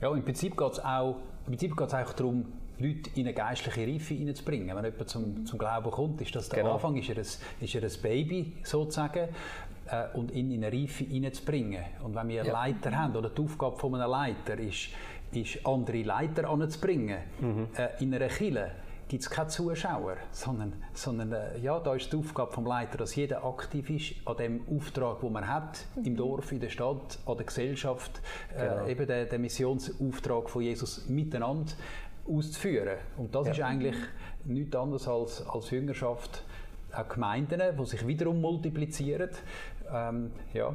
Ja, 0.00 0.12
im 0.12 0.24
Prinzip 0.24 0.56
geht 0.56 0.72
es 0.72 0.80
auch, 0.84 1.16
im 1.46 1.52
Prinzip 1.52 1.76
geht's 1.76 1.94
auch 1.94 2.12
darum, 2.12 2.46
Leute 2.78 3.10
in 3.14 3.26
eine 3.26 3.34
geistliche 3.34 3.86
Reife 3.86 4.14
hineinzubringen. 4.14 4.68
Wenn 4.76 4.84
jemand 4.84 5.08
zum, 5.08 5.44
zum 5.44 5.58
Glauben 5.58 5.90
kommt, 5.90 6.20
ist 6.20 6.34
das 6.34 6.48
der 6.48 6.62
Genau. 6.62 6.74
Anfang, 6.74 6.96
ist 6.96 7.08
er, 7.08 7.16
ein, 7.16 7.26
ist 7.60 7.74
er 7.74 7.82
ein 7.82 8.02
Baby 8.02 8.52
sozusagen 8.62 9.28
äh, 9.90 10.04
und 10.14 10.30
ihn 10.30 10.52
in 10.52 10.64
eine 10.64 10.72
Reife 10.72 11.04
hineinzubringen. 11.04 11.82
Und 12.04 12.14
wenn 12.14 12.28
wir 12.28 12.42
einen 12.42 12.52
Leiter 12.52 12.96
haben, 12.96 13.16
oder 13.16 13.30
die 13.30 13.42
Aufgabe 13.42 13.76
von 13.76 13.94
einem 13.96 14.10
Leiter 14.10 14.58
ist, 14.58 14.90
ist 15.32 15.66
andere 15.66 16.02
Leiter 16.02 16.48
anzubringen, 16.48 17.18
äh, 17.76 18.02
in 18.02 18.14
einer 18.14 18.28
Kille, 18.28 18.70
gibt 19.08 19.22
es 19.22 19.30
keine 19.30 19.48
Zuschauer, 19.48 20.16
sondern, 20.32 20.74
sondern 20.92 21.32
äh, 21.32 21.58
ja, 21.60 21.80
da 21.80 21.94
ist 21.94 22.12
die 22.12 22.16
Aufgabe 22.16 22.52
vom 22.52 22.66
Leiter, 22.66 22.98
dass 22.98 23.14
jeder 23.14 23.42
aktiv 23.44 23.88
ist 23.88 24.14
an 24.26 24.36
dem 24.36 24.60
Auftrag, 24.68 25.20
den 25.20 25.32
man 25.32 25.48
hat, 25.48 25.86
im 26.04 26.14
Dorf, 26.16 26.52
in 26.52 26.60
der 26.60 26.68
Stadt, 26.68 27.18
an 27.24 27.36
der 27.36 27.46
Gesellschaft, 27.46 28.20
Genau. 28.52 28.84
äh, 28.86 28.90
eben 28.92 29.06
der, 29.06 29.24
der 29.26 29.38
Missionsauftrag 29.38 30.50
von 30.50 30.62
Jesus 30.62 31.08
miteinander 31.08 31.72
auszuführen. 32.28 32.98
Und 33.16 33.34
das 33.34 33.46
Ja. 33.46 33.52
ist 33.54 33.60
eigentlich 33.62 33.96
nichts 34.44 34.76
anderes 34.76 35.08
als, 35.08 35.46
als 35.48 35.70
Jüngerschaft, 35.70 36.44
auch 36.92 37.08
Gemeinden, 37.08 37.62
die 37.78 37.84
sich 37.86 38.06
wiederum 38.06 38.40
multiplizieren. 38.42 39.30
Ähm, 39.90 40.32
ja, 40.52 40.74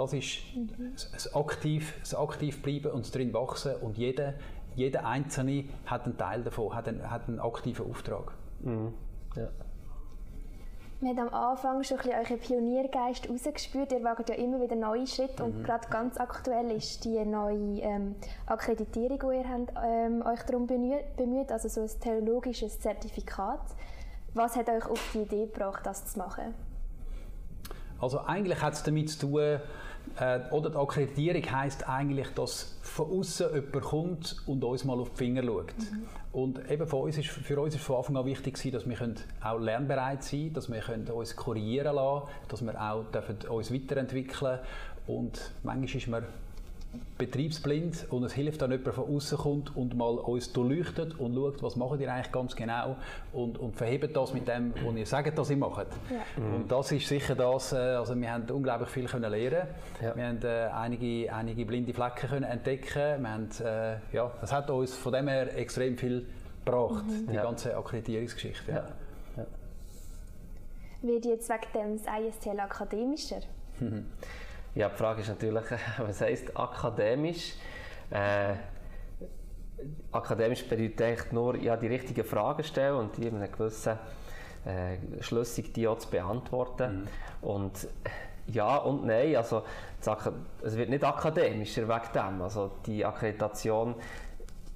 das 0.00 0.12
ist 0.12 0.38
das 1.12 1.34
aktiv, 1.34 1.94
das 2.00 2.14
aktiv 2.14 2.62
bleiben 2.62 2.92
und 2.92 3.04
das 3.04 3.10
drin 3.10 3.32
wachsen 3.32 3.76
und 3.76 3.98
jeder, 3.98 4.34
jeder 4.74 5.04
Einzelne 5.06 5.64
hat 5.86 6.04
einen 6.04 6.16
Teil 6.16 6.42
davon, 6.42 6.74
hat 6.74 6.88
einen, 6.88 7.10
hat 7.10 7.28
einen 7.28 7.40
aktiven 7.40 7.90
Auftrag. 7.90 8.32
Mhm. 8.60 8.94
Ja. 9.36 9.48
Wir 11.02 11.10
haben 11.10 11.18
am 11.18 11.34
Anfang 11.34 11.82
schon 11.82 11.98
ein 11.98 12.04
bisschen 12.04 12.20
euren 12.20 12.38
Pioniergeist 12.38 13.26
herausgespürt. 13.26 13.90
Ihr 13.90 14.04
wagt 14.04 14.28
ja 14.28 14.34
immer 14.34 14.60
wieder 14.60 14.76
neue 14.76 15.06
Schritte 15.06 15.42
mhm. 15.42 15.48
und 15.48 15.64
gerade 15.64 15.88
ganz 15.88 16.18
aktuell 16.18 16.70
ist 16.72 17.04
die 17.04 17.24
neue 17.24 17.80
ähm, 17.80 18.16
Akkreditierung, 18.44 19.18
die 19.18 19.36
ihr 19.38 19.48
habt, 19.48 19.72
ähm, 19.82 20.22
euch 20.26 20.42
darum 20.42 20.66
bemüht, 20.66 21.50
also 21.50 21.68
so 21.68 21.80
ein 21.80 22.00
theologisches 22.00 22.80
Zertifikat. 22.80 23.62
Was 24.34 24.56
hat 24.56 24.68
euch 24.68 24.84
auf 24.86 25.00
die 25.14 25.20
Idee 25.20 25.46
gebracht, 25.46 25.86
das 25.86 26.12
zu 26.12 26.18
machen? 26.18 26.54
Also 27.98 28.20
eigentlich 28.20 28.60
hat 28.60 28.74
es 28.74 28.82
damit 28.82 29.10
zu 29.10 29.26
tun, 29.26 29.60
äh, 30.18 30.40
oder 30.50 30.70
die 30.70 30.76
Akkreditierung 30.76 31.50
heisst 31.50 31.88
eigentlich, 31.88 32.28
dass 32.34 32.78
von 32.82 33.10
außen 33.10 33.54
jemand 33.54 33.82
kommt 33.82 34.36
und 34.46 34.62
uns 34.64 34.84
mal 34.84 34.98
auf 34.98 35.10
die 35.10 35.16
Finger 35.16 35.42
schaut. 35.42 35.74
Mhm. 35.78 36.06
Und 36.32 36.70
eben 36.70 36.86
für 36.86 36.96
uns 36.96 37.18
ist, 37.18 37.28
für 37.28 37.60
uns 37.60 37.74
ist 37.74 37.84
von 37.84 37.96
Anfang 37.96 38.16
an 38.16 38.26
wichtig 38.26 38.56
dass 38.72 38.88
wir 38.88 39.14
auch 39.42 39.58
lernbereit 39.58 40.22
sein 40.22 40.52
können, 40.52 40.54
dass 40.54 40.70
wir 40.70 41.14
uns 41.14 41.34
korrigieren 41.36 41.94
lassen 41.94 42.28
dass 42.48 42.62
wir 42.62 42.80
auch 42.80 43.04
uns 43.50 43.72
weiterentwickeln 43.72 44.58
dürfen. 44.58 44.66
Und 45.06 45.52
manchmal 45.62 45.96
ist 45.96 46.08
man 46.08 46.24
betriebsblind 47.18 48.06
und 48.10 48.24
es 48.24 48.32
hilft, 48.32 48.62
wenn 48.62 48.72
jemand 48.72 48.94
von 48.94 49.14
außen 49.14 49.38
kommt 49.38 49.76
und 49.76 49.96
mal 49.96 50.14
uns 50.14 50.52
durchleuchtet 50.52 51.18
und 51.20 51.34
schaut, 51.34 51.62
was 51.62 51.76
machen 51.76 52.00
ihr 52.00 52.12
eigentlich 52.12 52.32
ganz 52.32 52.56
genau 52.56 52.96
und, 53.32 53.58
und 53.58 53.76
verhebt 53.76 54.16
das 54.16 54.32
mit 54.32 54.48
dem, 54.48 54.72
was 54.84 54.96
ihr 54.96 55.06
sagt, 55.06 55.38
dass 55.38 55.50
ihr 55.50 55.56
macht. 55.56 55.86
Ja. 56.10 56.42
Mhm. 56.42 56.54
Und 56.54 56.72
das 56.72 56.90
ist 56.90 57.06
sicher 57.06 57.34
das, 57.34 57.72
äh, 57.72 57.76
also 57.76 58.16
wir 58.16 58.32
haben 58.32 58.50
unglaublich 58.50 58.88
viel 58.88 59.06
können 59.06 59.30
lernen. 59.30 59.68
Ja. 60.02 60.16
Wir 60.16 60.26
haben 60.26 60.42
äh, 60.42 60.70
einige, 60.74 61.32
einige 61.32 61.64
blinde 61.66 61.92
Flecken 61.92 62.28
können 62.28 62.44
entdecken. 62.44 63.22
Wir 63.22 63.30
haben, 63.30 63.48
äh, 63.62 64.16
ja, 64.16 64.30
das 64.40 64.52
hat 64.52 64.70
uns 64.70 64.94
von 64.96 65.12
dem 65.12 65.28
her 65.28 65.56
extrem 65.56 65.96
viel 65.96 66.26
gebracht, 66.64 67.04
mhm. 67.06 67.28
die 67.28 67.34
ja. 67.34 67.42
ganze 67.42 67.76
Akkreditierungsgeschichte. 67.76 68.72
Ja. 68.72 68.88
Ja. 69.36 69.46
Wird 71.02 71.24
jetzt 71.26 71.48
wegen 71.48 71.72
dem 71.74 72.02
das 72.02 72.06
ISTL 72.20 72.58
akademischer? 72.58 73.40
Mhm. 73.78 74.06
Ja, 74.74 74.88
die 74.88 74.96
Frage 74.96 75.22
ist 75.22 75.28
natürlich, 75.28 75.64
was 75.98 76.20
heisst 76.20 76.56
akademisch? 76.56 77.54
Äh, 78.10 78.54
akademisch 80.12 80.64
bedeutet 80.68 81.02
eigentlich 81.02 81.32
nur 81.32 81.56
ja, 81.56 81.76
die 81.76 81.88
richtigen 81.88 82.24
Fragen 82.24 82.62
stellen 82.62 82.96
und 82.96 83.16
die 83.16 83.26
in 83.26 83.36
einer 83.36 83.48
gewissen 83.48 83.98
äh, 84.64 85.22
schlüssig 85.22 85.72
die 85.72 85.88
auch 85.88 85.98
zu 85.98 86.10
beantworten. 86.10 87.02
Mhm. 87.02 87.08
Und 87.48 87.88
ja 88.46 88.76
und 88.76 89.06
nein, 89.06 89.36
also 89.36 89.62
es 90.62 90.76
wird 90.76 90.90
nicht 90.90 91.04
akademischer 91.04 91.88
wegen 91.88 92.12
dem. 92.14 92.42
Also 92.42 92.70
die 92.86 93.04
Akkreditation, 93.04 93.94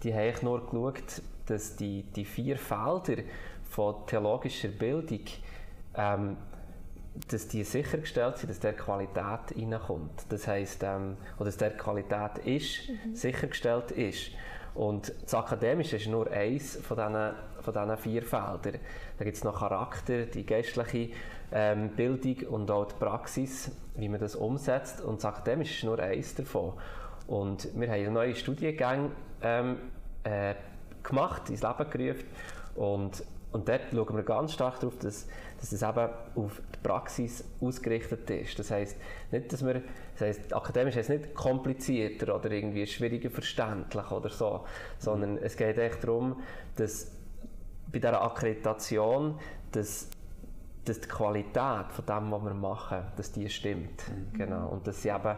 die 0.02 0.12
habe 0.12 0.28
ich 0.28 0.42
nur 0.42 0.64
geschaut, 0.64 1.22
dass 1.46 1.76
die, 1.76 2.02
die 2.02 2.24
vier 2.24 2.56
Felder 2.56 3.22
von 3.68 4.06
theologischer 4.06 4.68
Bildung 4.68 5.24
ähm, 5.96 6.36
dass 7.28 7.48
die 7.48 7.62
sichergestellt 7.62 8.38
sind, 8.38 8.50
dass 8.50 8.60
der 8.60 8.72
Qualität 8.72 9.56
reinkommt. 9.56 10.26
Das 10.28 10.46
heisst, 10.46 10.82
ähm, 10.82 11.16
oder 11.36 11.46
dass 11.46 11.56
der 11.56 11.70
Qualität 11.76 12.38
ist, 12.44 12.88
mhm. 12.88 13.14
sichergestellt 13.14 13.90
ist. 13.92 14.30
Und 14.74 15.12
das 15.22 15.34
Akademische 15.34 15.96
ist 15.96 16.08
nur 16.08 16.30
eins 16.30 16.76
von 16.76 16.96
diesen, 16.96 17.32
von 17.60 17.74
diesen 17.74 17.96
vier 17.96 18.22
Feldern. 18.22 18.80
Da 19.18 19.24
gibt 19.24 19.36
es 19.36 19.44
noch 19.44 19.60
Charakter, 19.60 20.26
die 20.26 20.44
geistliche 20.44 21.10
ähm, 21.52 21.90
Bildung 21.90 22.48
und 22.48 22.70
auch 22.70 22.86
die 22.86 22.94
Praxis, 22.94 23.70
wie 23.94 24.08
man 24.08 24.18
das 24.18 24.34
umsetzt. 24.34 25.00
Und 25.00 25.18
das 25.18 25.26
Akademische 25.26 25.74
ist 25.74 25.84
nur 25.84 26.00
eins 26.00 26.34
davon. 26.34 26.72
Und 27.28 27.68
wir 27.78 27.88
haben 27.88 28.12
neue 28.12 28.34
Studiengänge 28.34 29.12
ähm, 29.42 29.76
äh, 30.24 30.54
gemacht, 31.04 31.48
ins 31.50 31.62
Leben 31.62 31.90
gerufen. 31.90 32.24
Und, 32.74 33.24
und 33.52 33.68
dort 33.68 33.82
schauen 33.92 34.16
wir 34.16 34.24
ganz 34.24 34.52
stark 34.52 34.80
darauf, 34.80 34.98
dass 34.98 35.28
dass 35.64 35.72
es 35.72 35.82
eben 35.82 36.08
auf 36.34 36.60
die 36.74 36.78
Praxis 36.82 37.42
ausgerichtet 37.58 38.28
ist. 38.28 38.58
Das 38.58 38.70
heisst, 38.70 38.98
nicht, 39.30 39.50
dass 39.50 39.64
wir, 39.64 39.82
das 40.12 40.20
heisst, 40.20 40.54
akademisch 40.54 40.96
heißt 40.96 41.08
nicht 41.08 41.34
komplizierter 41.34 42.36
oder 42.36 42.50
irgendwie 42.50 42.86
schwieriger 42.86 43.30
verständlich 43.30 44.10
oder 44.10 44.28
so, 44.28 44.66
sondern 44.98 45.38
es 45.38 45.56
geht 45.56 45.78
echt 45.78 46.04
darum, 46.04 46.42
dass 46.76 47.10
bei 47.90 47.98
dieser 47.98 48.20
Akkreditation, 48.20 49.38
dass 49.72 50.10
dass 50.84 51.00
die 51.00 51.08
Qualität 51.08 51.86
von 51.92 52.04
dem, 52.06 52.30
was 52.30 52.44
wir 52.44 52.52
machen, 52.52 52.98
dass 53.16 53.32
die 53.32 53.48
stimmt. 53.48 54.02
Mhm. 54.06 54.36
Genau. 54.36 54.68
Und 54.68 54.86
dass 54.86 55.00
sie 55.00 55.08
eben 55.08 55.34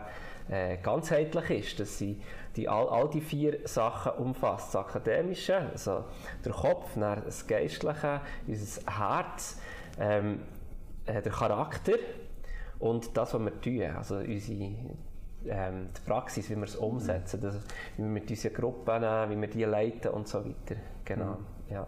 äh, 0.49 0.77
ganzheitlich 0.79 1.51
ist, 1.51 1.79
dass 1.79 1.99
sie 1.99 2.21
die, 2.57 2.69
all, 2.69 2.89
all 2.89 3.09
die 3.09 3.21
vier 3.21 3.61
Sachen 3.65 4.11
umfasst. 4.15 4.75
Das 4.75 4.87
Akademische, 4.87 5.57
also 5.71 6.05
der 6.45 6.51
Kopf, 6.51 6.91
das 6.97 7.47
Geistliche, 7.47 8.23
unser 8.49 8.99
Herz, 8.99 9.61
ähm, 9.99 10.41
äh, 11.07 11.23
der 11.23 11.33
Charakter 11.33 11.95
und 12.79 13.17
das, 13.17 13.35
was 13.35 13.41
wir 13.41 13.61
tun, 13.61 13.97
also 13.97 14.17
unsere 14.17 14.75
ähm, 15.49 15.89
die 15.97 16.01
Praxis, 16.05 16.51
wie 16.51 16.57
wir 16.57 16.65
es 16.65 16.77
umsetzen, 16.77 17.41
das, 17.41 17.57
wie 17.97 18.03
wir 18.03 18.11
mit 18.11 18.29
unseren 18.29 18.53
Gruppen, 18.53 19.03
wie 19.31 19.41
wir 19.41 19.49
die 19.49 19.65
leiten 19.65 20.11
und 20.11 20.29
so 20.29 20.45
weiter. 20.45 20.81
Genau, 21.05 21.33
mhm. 21.33 21.73
ja. 21.73 21.87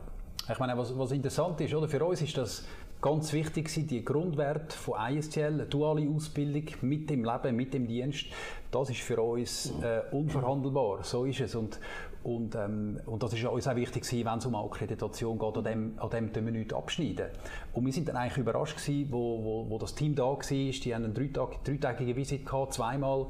Ich 0.50 0.58
meine, 0.58 0.78
was, 0.78 0.96
was 0.96 1.12
interessant 1.12 1.60
ist, 1.60 1.74
oder, 1.74 1.88
für 1.88 2.02
uns 2.04 2.22
ist 2.22 2.36
das 2.38 2.64
ganz 3.00 3.32
wichtig, 3.32 3.70
die 3.86 4.04
Grundwerte 4.04 4.76
von 4.76 4.94
ISTL, 5.10 5.54
eine 5.54 5.66
duale 5.66 6.08
Ausbildung 6.08 6.64
mit 6.82 7.10
dem 7.10 7.24
Leben, 7.24 7.56
mit 7.56 7.74
dem 7.74 7.86
Dienst, 7.86 8.26
das 8.70 8.90
ist 8.90 9.00
für 9.00 9.20
uns 9.20 9.72
äh, 9.82 10.02
unverhandelbar. 10.10 11.02
So 11.04 11.24
ist 11.24 11.40
es. 11.40 11.54
Und, 11.54 11.78
und, 12.22 12.54
ähm, 12.54 13.00
und 13.06 13.22
das 13.22 13.32
ist 13.32 13.44
uns 13.44 13.66
auch 13.68 13.76
wichtig 13.76 14.04
wenn 14.12 14.38
es 14.38 14.46
um 14.46 14.54
Akkreditation 14.54 15.38
geht, 15.38 15.56
an 15.56 15.64
dem, 15.64 15.92
an 15.98 16.10
dem 16.10 16.34
wir 16.34 16.52
nichts 16.52 16.74
abschneiden. 16.74 17.26
Und 17.72 17.86
wir 17.86 17.92
sind 17.92 18.08
dann 18.08 18.16
eigentlich 18.16 18.38
überrascht 18.38 18.76
gewesen, 18.76 19.08
wo, 19.10 19.42
wo, 19.42 19.70
wo 19.70 19.78
das 19.78 19.94
Team 19.94 20.14
da 20.14 20.24
war, 20.24 20.38
die 20.38 20.94
haben 20.94 21.04
einen 21.04 21.14
dreitag, 21.14 21.64
dreitägigen 21.64 22.16
Visit 22.16 22.44
gehabt, 22.46 22.74
zweimal, 22.74 23.26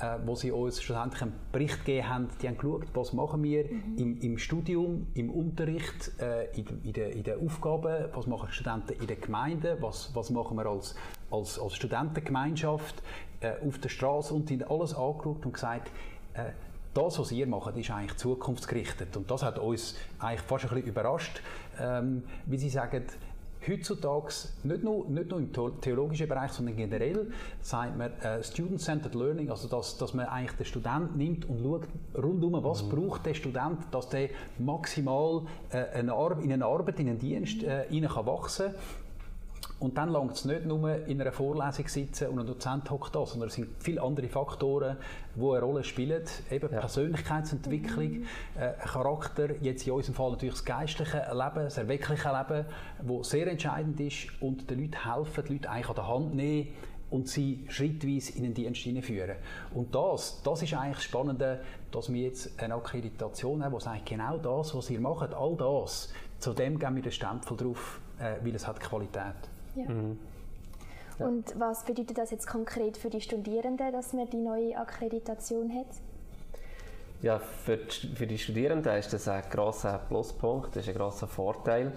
äh, 0.00 0.16
wo 0.24 0.34
sie 0.34 0.50
uns 0.50 0.82
schlussendlich 0.82 1.22
einen 1.22 1.32
Bericht 1.52 1.84
gegeben 1.84 2.08
haben, 2.08 2.28
die 2.42 2.48
haben 2.48 2.58
geschaut, 2.58 2.86
was 2.94 3.12
machen 3.12 3.42
wir 3.42 3.64
mhm. 3.64 3.96
im, 3.96 4.20
im 4.20 4.38
Studium, 4.38 5.06
im 5.14 5.30
Unterricht, 5.30 6.12
äh, 6.20 6.46
in, 6.56 6.66
in, 6.84 6.92
den, 6.92 7.12
in 7.12 7.22
den 7.22 7.44
Aufgaben, 7.44 8.06
was 8.14 8.26
machen 8.26 8.50
Studenten 8.50 9.00
in 9.00 9.06
der 9.06 9.16
Gemeinde, 9.16 9.78
was, 9.80 10.14
was 10.14 10.30
machen 10.30 10.56
wir 10.56 10.66
als, 10.66 10.94
als, 11.30 11.58
als 11.58 11.74
Studentengemeinschaft 11.74 13.02
äh, 13.40 13.52
auf 13.66 13.78
der 13.78 13.88
Straße 13.88 14.34
und 14.34 14.50
haben 14.50 14.62
alles 14.62 14.94
angeschaut 14.94 15.44
und 15.44 15.52
gesagt, 15.52 15.90
äh, 16.34 16.50
das, 16.96 17.18
was 17.18 17.32
ihr 17.32 17.46
macht, 17.46 17.76
ist 17.76 17.90
eigentlich 17.90 18.16
zukunftsgerichtet. 18.16 19.16
Und 19.16 19.30
das 19.30 19.42
hat 19.42 19.58
uns 19.58 19.96
eigentlich 20.18 20.40
fast 20.40 20.64
ein 20.64 20.70
bisschen 20.70 20.88
überrascht, 20.88 21.42
ähm, 21.78 22.22
wie 22.46 22.56
Sie 22.56 22.70
sagen, 22.70 23.04
heutzutage, 23.68 24.32
nicht 24.62 24.82
nur, 24.82 25.08
nicht 25.08 25.30
nur 25.30 25.40
im 25.40 25.52
theologischen 25.80 26.28
Bereich, 26.28 26.52
sondern 26.52 26.76
generell, 26.76 27.30
sagt 27.60 27.96
man 27.96 28.12
äh, 28.20 28.42
Student-Centered 28.42 29.14
Learning, 29.14 29.50
also 29.50 29.68
dass, 29.68 29.98
dass 29.98 30.14
man 30.14 30.26
eigentlich 30.26 30.56
den 30.56 30.66
Student 30.66 31.16
nimmt 31.16 31.48
und 31.48 31.62
schaut 31.62 31.88
rundum, 32.14 32.62
was 32.62 32.84
mhm. 32.84 32.90
braucht 32.90 33.26
der 33.26 33.34
Student, 33.34 33.78
dass 33.90 34.08
der 34.08 34.30
maximal 34.58 35.42
äh, 35.70 35.98
eine 35.98 36.14
in 36.42 36.52
eine 36.52 36.64
Arbeit, 36.64 37.00
in 37.00 37.08
einen 37.08 37.18
Dienst 37.18 37.62
äh, 37.62 37.86
kann 37.88 38.26
wachsen 38.26 38.66
kann 38.66 39.05
und 39.78 39.98
dann 39.98 40.08
langt 40.08 40.32
es 40.32 40.44
nicht 40.46 40.64
nur 40.64 41.06
in 41.06 41.20
einer 41.20 41.32
Vorlesung 41.32 41.86
sitzen 41.86 42.28
und 42.28 42.38
ein 42.38 42.46
Dozent 42.46 42.90
hockt 42.90 43.14
da, 43.14 43.26
sondern 43.26 43.48
es 43.48 43.56
sind 43.56 43.68
viele 43.78 44.00
andere 44.00 44.28
Faktoren, 44.28 44.96
die 45.34 45.40
eine 45.40 45.60
Rolle 45.60 45.84
spielen. 45.84 46.22
Eben 46.50 46.72
ja. 46.72 46.80
Persönlichkeitsentwicklung, 46.80 48.08
mhm. 48.08 48.26
äh, 48.58 48.72
Charakter, 48.86 49.54
jetzt 49.60 49.86
in 49.86 49.92
unserem 49.92 50.14
Fall 50.14 50.30
natürlich 50.30 50.54
das 50.54 50.64
geistliche 50.64 51.18
Leben, 51.30 51.64
das 51.64 51.76
erweckliche 51.76 52.28
Leben, 52.28 52.64
das 53.06 53.30
sehr 53.30 53.46
entscheidend 53.48 54.00
ist 54.00 54.28
und 54.40 54.70
den 54.70 54.80
Leuten 54.80 55.12
helfen, 55.12 55.44
die 55.46 55.52
Leute 55.52 55.70
eigentlich 55.70 55.88
an 55.90 55.94
der 55.94 56.08
Hand 56.08 56.34
nehmen 56.34 56.68
und 57.10 57.28
sie 57.28 57.66
schrittweise 57.68 58.32
in 58.36 58.44
den 58.44 58.54
Dienst 58.54 58.80
hineinführen. 58.80 59.36
Und 59.74 59.94
das, 59.94 60.40
das 60.42 60.62
ist 60.62 60.72
eigentlich 60.72 60.96
das 60.96 61.04
Spannende, 61.04 61.60
dass 61.92 62.10
wir 62.10 62.22
jetzt 62.22 62.60
eine 62.60 62.74
Akkreditation 62.74 63.62
haben, 63.62 63.74
die 63.76 63.84
sagt, 63.84 64.06
genau 64.06 64.38
das, 64.38 64.74
was 64.74 64.88
ihr 64.88 65.00
macht, 65.00 65.34
all 65.34 65.54
das, 65.56 66.12
zu 66.38 66.54
dem 66.54 66.78
geben 66.78 66.96
wir 66.96 67.02
den 67.02 67.12
Stempel 67.12 67.56
drauf, 67.56 68.00
äh, 68.18 68.36
weil 68.42 68.54
es 68.54 68.66
hat 68.66 68.80
Qualität. 68.80 69.34
Ja. 69.74 69.88
Mhm. 69.88 70.18
Ja. 71.18 71.26
Und 71.26 71.58
was 71.58 71.84
bedeutet 71.84 72.18
das 72.18 72.30
jetzt 72.30 72.46
konkret 72.46 72.96
für 72.96 73.08
die 73.08 73.20
Studierenden, 73.20 73.92
dass 73.92 74.12
man 74.12 74.28
die 74.28 74.36
neue 74.36 74.76
Akkreditation 74.76 75.70
hat? 75.72 75.86
Ja, 77.22 77.38
für 77.38 77.78
die, 77.78 78.14
für 78.14 78.26
die 78.26 78.38
Studierenden 78.38 78.94
ist 78.96 79.12
das 79.12 79.26
ein 79.26 79.42
grosser 79.50 79.98
Pluspunkt, 80.08 80.76
das 80.76 80.82
ist 80.82 80.90
ein 80.90 80.94
grosser 80.96 81.26
Vorteil. 81.26 81.92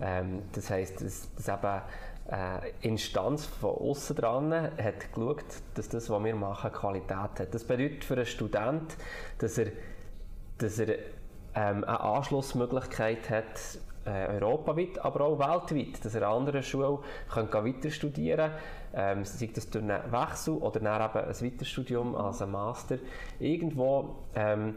Ähm, 0.00 0.42
das 0.52 0.70
heisst, 0.70 1.00
dass, 1.00 1.28
dass 1.34 1.48
eben 1.48 1.82
eine 2.28 2.62
Instanz 2.80 3.44
von 3.44 3.70
außen 3.70 4.14
dran 4.14 4.52
hat 4.52 5.12
geschaut, 5.12 5.44
dass 5.74 5.88
das, 5.88 6.08
was 6.08 6.24
wir 6.24 6.34
machen, 6.36 6.70
Qualität 6.72 7.10
hat. 7.10 7.52
Das 7.52 7.64
bedeutet 7.64 8.04
für 8.04 8.14
einen 8.14 8.26
Student, 8.26 8.96
dass 9.38 9.58
er, 9.58 9.72
dass 10.58 10.78
er 10.78 10.98
ähm, 11.54 11.84
eine 11.84 12.00
Anschlussmöglichkeit 12.00 13.28
hat 13.28 13.60
äh, 14.04 14.34
europaweit, 14.34 14.98
aber 15.04 15.22
auch 15.22 15.38
weltweit, 15.38 16.04
dass 16.04 16.14
er 16.14 16.28
an 16.28 16.38
anderen 16.38 16.62
Schulen 16.62 16.98
weiter 17.28 17.90
studieren 17.90 18.50
kann, 18.92 19.18
ähm, 19.18 19.24
sei 19.24 19.50
das 19.54 19.70
durch 19.70 19.84
einen 19.84 20.12
Wechsel 20.12 20.54
oder 20.54 20.80
dann 20.80 21.02
eben 21.02 21.28
ein 21.28 21.40
Weiterstudium 21.40 22.14
als 22.14 22.42
ein 22.42 22.50
Master, 22.50 22.98
irgendwo, 23.38 24.16
ähm, 24.34 24.76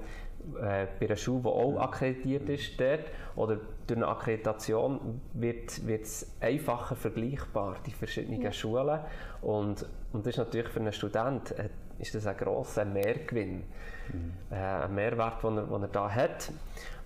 äh, 0.62 0.86
bei 1.00 1.08
einer 1.08 1.16
Schule, 1.16 1.42
die 1.42 1.48
auch 1.48 1.78
akkreditiert 1.80 2.50
ist 2.50 2.80
dort, 2.80 3.06
oder 3.36 3.58
durch 3.88 3.98
eine 3.98 4.08
Akkreditation 4.08 5.22
wird, 5.34 5.82
es 5.88 6.32
einfacher 6.40 6.96
vergleichbar, 6.96 7.78
die 7.86 7.92
verschiedenen 7.92 8.42
ja. 8.42 8.52
Schulen. 8.52 9.00
Und, 9.42 9.86
und 10.14 10.26
das 10.26 10.34
ist 10.34 10.38
natürlich 10.38 10.70
für 10.70 10.80
einen 10.80 10.94
Student 10.94 11.52
äh, 11.58 11.70
ist 11.98 12.14
das 12.14 12.28
ein 12.28 12.38
grosser 12.38 12.86
Mehrgewinn, 12.86 13.64
mhm. 14.12 14.34
äh, 14.52 14.56
ein 14.56 14.94
Mehrwert, 14.94 15.44
den 15.44 15.58
er, 15.58 15.64
den 15.64 15.82
er 15.82 15.88
da 15.88 16.10
hat. 16.10 16.52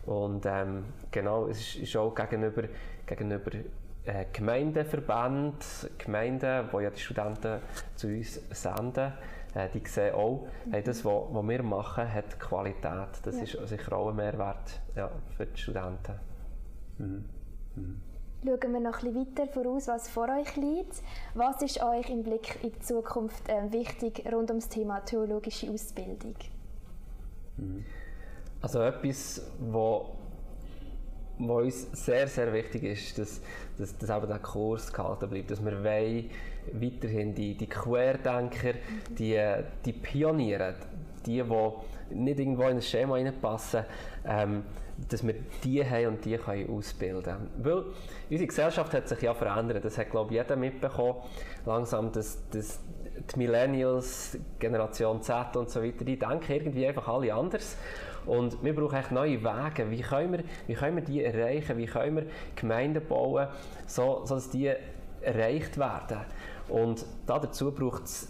Und 0.05 0.45
ähm, 0.45 0.85
genau, 1.11 1.47
es 1.47 1.59
ist, 1.59 1.75
ist 1.75 1.95
auch 1.97 2.13
gegenüber, 2.15 2.63
gegenüber 3.05 3.51
äh, 4.05 4.25
Gemeindeverbänden, 4.33 5.59
Gemeinden, 5.97 6.69
die 6.71 6.83
ja 6.83 6.89
die 6.89 6.99
Studenten 6.99 7.59
zu 7.95 8.07
uns 8.07 8.41
senden, 8.51 9.13
äh, 9.53 9.69
die 9.73 9.87
sehen 9.87 10.15
auch, 10.15 10.47
mhm. 10.65 10.71
hey, 10.71 10.83
das, 10.83 11.03
was 11.05 11.47
wir 11.47 11.63
machen, 11.63 12.11
hat 12.11 12.39
Qualität. 12.39 13.09
Das 13.23 13.35
ja. 13.35 13.43
ist 13.43 13.67
sicher 13.67 13.93
auch 13.93 14.09
ein 14.09 14.15
Mehrwert 14.15 14.79
ja, 14.95 15.11
für 15.35 15.45
die 15.45 15.59
Studenten. 15.59 16.13
Mhm. 16.97 17.25
Mhm. 17.75 18.01
Schauen 18.43 18.73
wir 18.73 18.79
noch 18.79 19.03
ein 19.03 19.13
bisschen 19.13 19.37
weiter 19.37 19.47
voraus, 19.51 19.87
was 19.89 20.09
vor 20.09 20.29
euch 20.29 20.55
liegt. 20.55 21.03
Was 21.33 21.61
ist 21.61 21.83
euch 21.83 22.09
im 22.09 22.23
Blick 22.23 22.63
in 22.63 22.71
die 22.71 22.79
Zukunft 22.79 23.49
äh, 23.49 23.71
wichtig 23.71 24.23
rund 24.31 24.49
um 24.49 24.59
das 24.59 24.69
Thema 24.69 25.01
theologische 25.01 25.69
Ausbildung? 25.69 26.35
Mhm. 27.57 27.85
Also 28.61 28.81
etwas, 28.81 29.41
wo, 29.59 30.15
wo 31.37 31.59
uns 31.59 31.87
sehr, 31.93 32.27
sehr 32.27 32.51
wichtig 32.51 32.83
ist, 32.83 33.17
dass, 33.17 33.41
dass, 33.77 33.97
dass 33.97 34.09
eben 34.09 34.27
der 34.27 34.39
Kurs 34.39 34.91
gehalten 34.91 35.29
bleibt, 35.29 35.51
dass 35.51 35.63
wir 35.63 35.83
weiterhin 36.73 37.33
die, 37.33 37.55
die 37.55 37.67
Querdenker, 37.67 38.73
die, 39.17 39.41
die 39.85 39.93
Pioniere, 39.93 40.75
die, 41.25 41.41
die 41.41 42.15
nicht 42.15 42.39
irgendwo 42.39 42.63
in 42.63 42.77
ein 42.77 42.81
Schema 42.81 43.15
reinpassen, 43.15 43.85
ähm, 44.25 44.63
dass 45.07 45.25
wir 45.25 45.35
die 45.63 45.85
haben 45.85 46.07
und 46.07 46.25
die 46.25 46.37
können 46.37 46.69
ausbilden. 46.69 47.35
Weil 47.59 47.85
unsere 48.29 48.47
Gesellschaft 48.47 48.93
hat 48.93 49.07
sich 49.07 49.21
ja 49.21 49.33
verändert. 49.33 49.85
Das 49.85 49.97
hat, 49.97 50.11
glaube 50.11 50.33
ich, 50.33 50.41
jeder 50.41 50.57
mitbekommen. 50.57 51.15
Langsam, 51.65 52.11
dass, 52.11 52.37
dass 52.49 52.79
die 53.33 53.39
Millennials, 53.39 54.37
Generation 54.59 55.21
Z 55.21 55.55
und 55.55 55.69
so 55.69 55.81
weiter, 55.81 56.03
die 56.03 56.17
denken 56.19 56.51
irgendwie 56.51 56.87
einfach 56.87 57.07
alle 57.07 57.33
anders. 57.33 57.77
Und 58.29 58.63
wir 58.63 58.75
brauchen 58.75 59.03
neue 59.09 59.43
Wege. 59.43 59.89
Wie 59.89 60.01
können 60.01 60.31
wir, 60.33 60.43
wie 60.67 60.75
können 60.75 60.97
wir 60.97 61.03
die 61.03 61.23
erreichen? 61.23 61.77
Wie 61.77 61.87
können 61.87 62.17
wir 62.17 62.25
Gemeinden 62.55 63.03
bauen, 63.07 63.47
so, 63.87 64.21
so 64.23 64.35
dass 64.35 64.51
die 64.51 64.71
erreicht 65.21 65.79
werden? 65.79 66.19
Und 66.67 67.05
dazu 67.25 67.71
braucht 67.71 68.03
es 68.03 68.27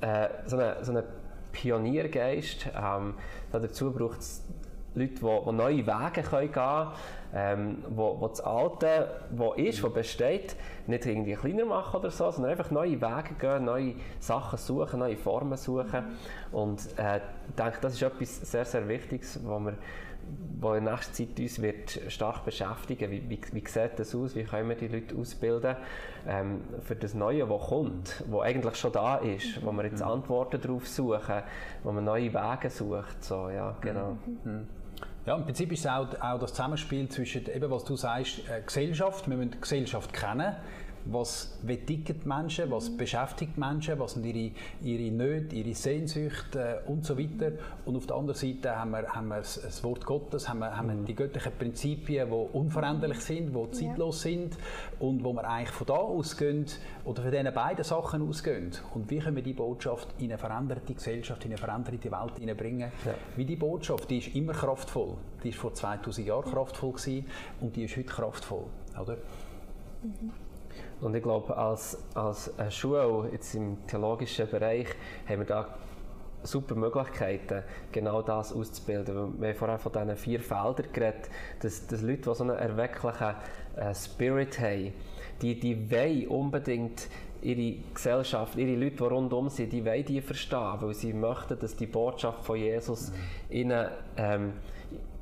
äh, 0.00 0.28
so 0.46 0.56
einen 0.56 0.84
so 0.84 0.92
eine 0.92 1.04
Pioniergeist. 1.50 2.68
Ähm, 2.80 3.14
dazu 3.50 3.90
braucht 3.90 4.20
es 4.20 4.44
Leute, 4.94 5.14
die, 5.14 5.20
die 5.20 5.52
neue 5.52 5.86
Wege 5.86 6.22
können 6.22 6.52
gehen 6.52 6.52
können, 6.52 6.90
ähm, 7.32 7.84
wo, 7.88 8.20
wo 8.20 8.28
das 8.28 8.40
Alte, 8.40 9.08
was 9.30 9.56
ist, 9.56 9.82
was 9.82 9.92
besteht, 9.92 10.56
nicht 10.86 11.06
irgendwie 11.06 11.34
kleiner 11.34 11.64
machen 11.64 12.00
oder 12.00 12.10
so, 12.10 12.30
sondern 12.30 12.52
einfach 12.52 12.70
neue 12.70 13.00
Wege 13.00 13.34
gehen, 13.38 13.64
neue 13.64 13.94
Sachen 14.18 14.58
suchen, 14.58 14.98
neue 14.98 15.16
Formen 15.16 15.56
suchen. 15.56 16.04
Und 16.50 16.80
äh, 16.98 17.18
ich 17.48 17.54
denke, 17.56 17.78
das 17.80 17.94
ist 17.94 18.02
etwas 18.02 18.40
sehr, 18.50 18.64
sehr 18.64 18.88
Wichtiges, 18.88 19.40
wo 19.44 19.60
wir 19.60 19.74
wo 20.60 20.74
in 20.74 20.84
nächster 20.84 21.12
Zeit 21.12 21.40
uns 21.40 21.62
wird 21.62 22.00
stark 22.08 22.44
beschäftigen 22.44 23.10
wie, 23.10 23.22
wie, 23.28 23.40
wie 23.52 23.66
sieht 23.66 23.98
das 23.98 24.14
aus, 24.14 24.36
wie 24.36 24.44
können 24.44 24.68
wir 24.68 24.76
die 24.76 24.88
Leute 24.88 25.16
ausbilden 25.16 25.76
ähm, 26.26 26.60
für 26.82 26.94
das 26.94 27.14
Neue, 27.14 27.48
was 27.48 27.68
kommt, 27.68 28.22
was 28.28 28.42
eigentlich 28.42 28.76
schon 28.76 28.92
da 28.92 29.16
ist, 29.16 29.64
wo 29.64 29.72
wir 29.72 29.84
jetzt 29.84 30.00
mhm. 30.04 30.10
Antworten 30.10 30.60
darauf 30.60 30.86
suchen, 30.86 31.42
wo 31.82 31.92
man 31.92 32.04
neue 32.04 32.32
Wege 32.32 32.70
sucht. 32.70 33.24
So, 33.24 33.48
ja, 33.48 33.74
genau. 33.80 34.18
Mhm. 34.44 34.66
Ja, 35.26 35.36
im 35.36 35.44
Prinzip 35.44 35.70
ist 35.72 35.80
es 35.80 35.86
auch, 35.86 36.08
auch 36.20 36.38
das 36.38 36.52
Zusammenspiel 36.52 37.08
zwischen, 37.08 37.46
eben 37.46 37.70
was 37.70 37.84
du 37.84 37.94
sagst, 37.94 38.38
äh, 38.48 38.62
Gesellschaft, 38.64 39.28
wir 39.28 39.36
müssen 39.36 39.60
Gesellschaft 39.60 40.12
kennen, 40.14 40.56
was 41.06 41.58
ticken 41.86 42.20
die 42.20 42.28
Menschen, 42.28 42.70
was 42.70 42.96
beschäftigt 42.96 43.52
die 43.56 43.60
Menschen, 43.60 43.98
was 43.98 44.12
sind 44.12 44.24
ihre, 44.26 44.52
ihre 44.82 45.10
Nöte, 45.10 45.56
ihre 45.56 45.74
Sehnsüchte 45.74 46.82
äh, 46.86 46.88
und 46.88 47.04
so 47.04 47.18
weiter. 47.18 47.52
Und 47.84 47.96
auf 47.96 48.06
der 48.06 48.16
anderen 48.16 48.38
Seite 48.38 48.76
haben 48.76 48.90
wir, 48.90 49.08
haben 49.08 49.28
wir 49.28 49.36
das, 49.38 49.82
Wort 49.82 50.04
Gottes, 50.04 50.48
haben 50.48 50.60
wir, 50.60 50.76
haben 50.76 50.88
wir 50.88 50.96
die 51.04 51.14
göttlichen 51.14 51.52
Prinzipien, 51.58 52.28
die 52.28 52.56
unveränderlich 52.56 53.20
sind, 53.20 53.54
die 53.54 53.70
zeitlos 53.70 54.24
ja. 54.24 54.30
sind 54.30 54.56
und 54.98 55.24
wo 55.24 55.32
wir 55.32 55.48
eigentlich 55.48 55.70
von 55.70 55.86
da 55.86 55.94
ausgehen 55.94 56.66
oder 57.04 57.22
von 57.22 57.30
diesen 57.30 57.54
beiden 57.54 57.84
Sachen 57.84 58.28
ausgehen. 58.28 58.70
Und 58.94 59.10
wie 59.10 59.18
können 59.18 59.36
wir 59.36 59.42
die 59.42 59.52
Botschaft 59.52 60.08
in 60.18 60.26
eine 60.26 60.38
veränderte 60.38 60.94
Gesellschaft, 60.94 61.44
in 61.44 61.52
eine 61.52 61.58
veränderte 61.58 62.10
Welt 62.10 62.38
hineinbringen? 62.38 62.92
Ja. 63.04 63.14
Wie 63.36 63.44
die 63.44 63.56
Botschaft, 63.56 64.10
die 64.10 64.18
ist 64.18 64.34
immer 64.34 64.52
kraftvoll. 64.52 65.16
Die 65.42 65.52
war 65.52 65.60
vor 65.60 65.74
2000 65.74 66.26
Jahren 66.26 66.50
kraftvoll 66.50 66.92
gewesen, 66.92 67.26
und 67.60 67.74
die 67.76 67.84
ist 67.84 67.96
heute 67.96 68.08
kraftvoll. 68.08 68.64
Oder? 69.00 69.16
Mhm. 70.02 70.49
Und 71.00 71.14
ich 71.14 71.22
glaube, 71.22 71.56
als, 71.56 71.98
als 72.14 72.52
Schule 72.70 73.30
jetzt 73.32 73.54
im 73.54 73.86
theologischen 73.86 74.48
Bereich 74.48 74.86
haben 75.26 75.40
wir 75.40 75.46
da 75.46 75.66
super 76.42 76.74
Möglichkeiten, 76.74 77.62
genau 77.92 78.22
das 78.22 78.52
auszubilden. 78.52 79.40
Wir 79.40 79.48
haben 79.48 79.56
vorher 79.56 79.78
von 79.78 79.92
diesen 79.92 80.16
vier 80.16 80.40
Feldern 80.40 80.86
geredet, 80.92 81.30
dass, 81.60 81.86
dass 81.86 82.02
Leute, 82.02 82.30
die 82.30 82.34
so 82.34 82.44
einen 82.44 82.56
erwecklichen 82.56 83.34
äh, 83.76 83.94
Spirit 83.94 84.58
haben, 84.58 84.92
die, 85.42 85.58
die 85.58 85.90
wollen 85.90 86.28
unbedingt 86.28 87.08
ihre 87.42 87.78
Gesellschaft, 87.94 88.56
ihre 88.56 88.76
Leute, 88.76 88.96
die 88.96 89.02
rundum 89.04 89.48
sind, 89.48 89.72
die 89.72 89.84
wollen 89.84 90.04
die 90.04 90.20
verstehen, 90.20 90.76
weil 90.80 90.94
sie 90.94 91.12
möchten, 91.12 91.58
dass 91.58 91.76
die 91.76 91.86
Botschaft 91.86 92.44
von 92.44 92.56
Jesus 92.56 93.10
mhm. 93.10 93.14
ihnen 93.50 93.88
ähm, 94.16 94.52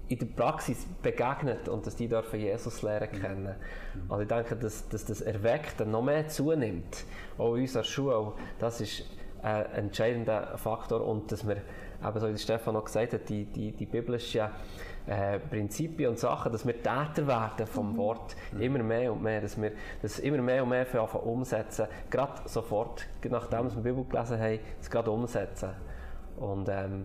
in 0.08 0.18
der 0.18 0.26
Praxis 0.26 0.86
begegnet 1.02 1.68
und 1.68 1.86
dass 1.86 1.94
die 1.96 2.08
dürfen 2.08 2.40
Jesus 2.40 2.82
lernen 2.82 3.12
kennen. 3.12 3.54
Mhm. 3.94 4.10
Also 4.10 4.22
ich 4.22 4.28
denke, 4.28 4.56
dass, 4.56 4.88
dass 4.88 5.04
das 5.04 5.20
Erweckte 5.20 5.84
noch 5.84 6.02
mehr 6.02 6.28
zunimmt, 6.28 7.04
auch 7.36 7.54
in 7.54 7.62
unserer 7.62 7.84
Schule, 7.84 8.32
das 8.58 8.80
ist 8.80 9.04
ein 9.42 9.66
entscheidender 9.72 10.56
Faktor 10.56 11.06
und 11.06 11.30
dass 11.30 11.46
wir, 11.46 11.56
eben 11.56 12.20
so 12.20 12.28
wie 12.28 12.38
Stefan 12.38 12.74
noch 12.74 12.84
gesagt 12.84 13.12
hat, 13.12 13.28
die, 13.28 13.44
die, 13.44 13.72
die 13.72 13.86
biblischen 13.86 14.48
äh, 15.06 15.38
Prinzipien 15.38 16.10
und 16.10 16.18
Sachen, 16.18 16.52
dass 16.52 16.66
wir 16.66 16.74
Täter 16.74 17.26
werden 17.26 17.66
vom 17.66 17.92
mhm. 17.92 17.96
Wort, 17.98 18.36
immer 18.58 18.82
mehr 18.82 19.12
und 19.12 19.22
mehr, 19.22 19.40
dass 19.40 19.60
wir 19.60 19.72
das 20.00 20.18
immer 20.18 20.38
mehr 20.38 20.62
und 20.62 20.70
mehr 20.70 20.86
für 20.86 21.02
umsetzen, 21.02 21.86
gerade 22.10 22.48
sofort, 22.48 23.06
nachdem 23.28 23.64
wir 23.64 23.70
die 23.70 23.80
Bibel 23.80 24.04
gelesen 24.04 24.40
haben, 24.40 24.58
es 24.80 24.90
gerade 24.90 25.10
umsetzen. 25.10 25.70
Und 26.38 26.68
ähm, 26.68 27.04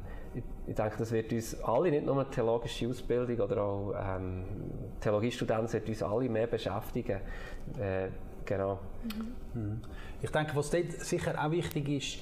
ich, 0.68 0.76
denke, 0.76 0.96
das 0.98 1.12
wird 1.12 1.32
uns 1.32 1.62
alle, 1.64 1.92
nicht 1.92 2.06
nur 2.06 2.30
theologische 2.30 2.88
Ausbildung 2.88 3.40
oder 3.40 3.62
auch 3.62 3.94
ähm, 3.96 4.44
Theologiestudenten, 5.00 5.72
wird 5.72 5.88
uns 5.88 6.04
alle 6.04 6.30
mehr 6.30 6.48
beschäftigen. 6.48 7.20
Äh, 7.80 8.08
genau. 8.46 8.80
Mhm. 9.54 9.82
Ich 10.22 10.30
denke, 10.30 10.56
was 10.56 10.70
dort 10.70 10.92
sicher 10.92 11.34
auch 11.44 11.52
wichtig 11.52 11.90
ist, 11.90 12.20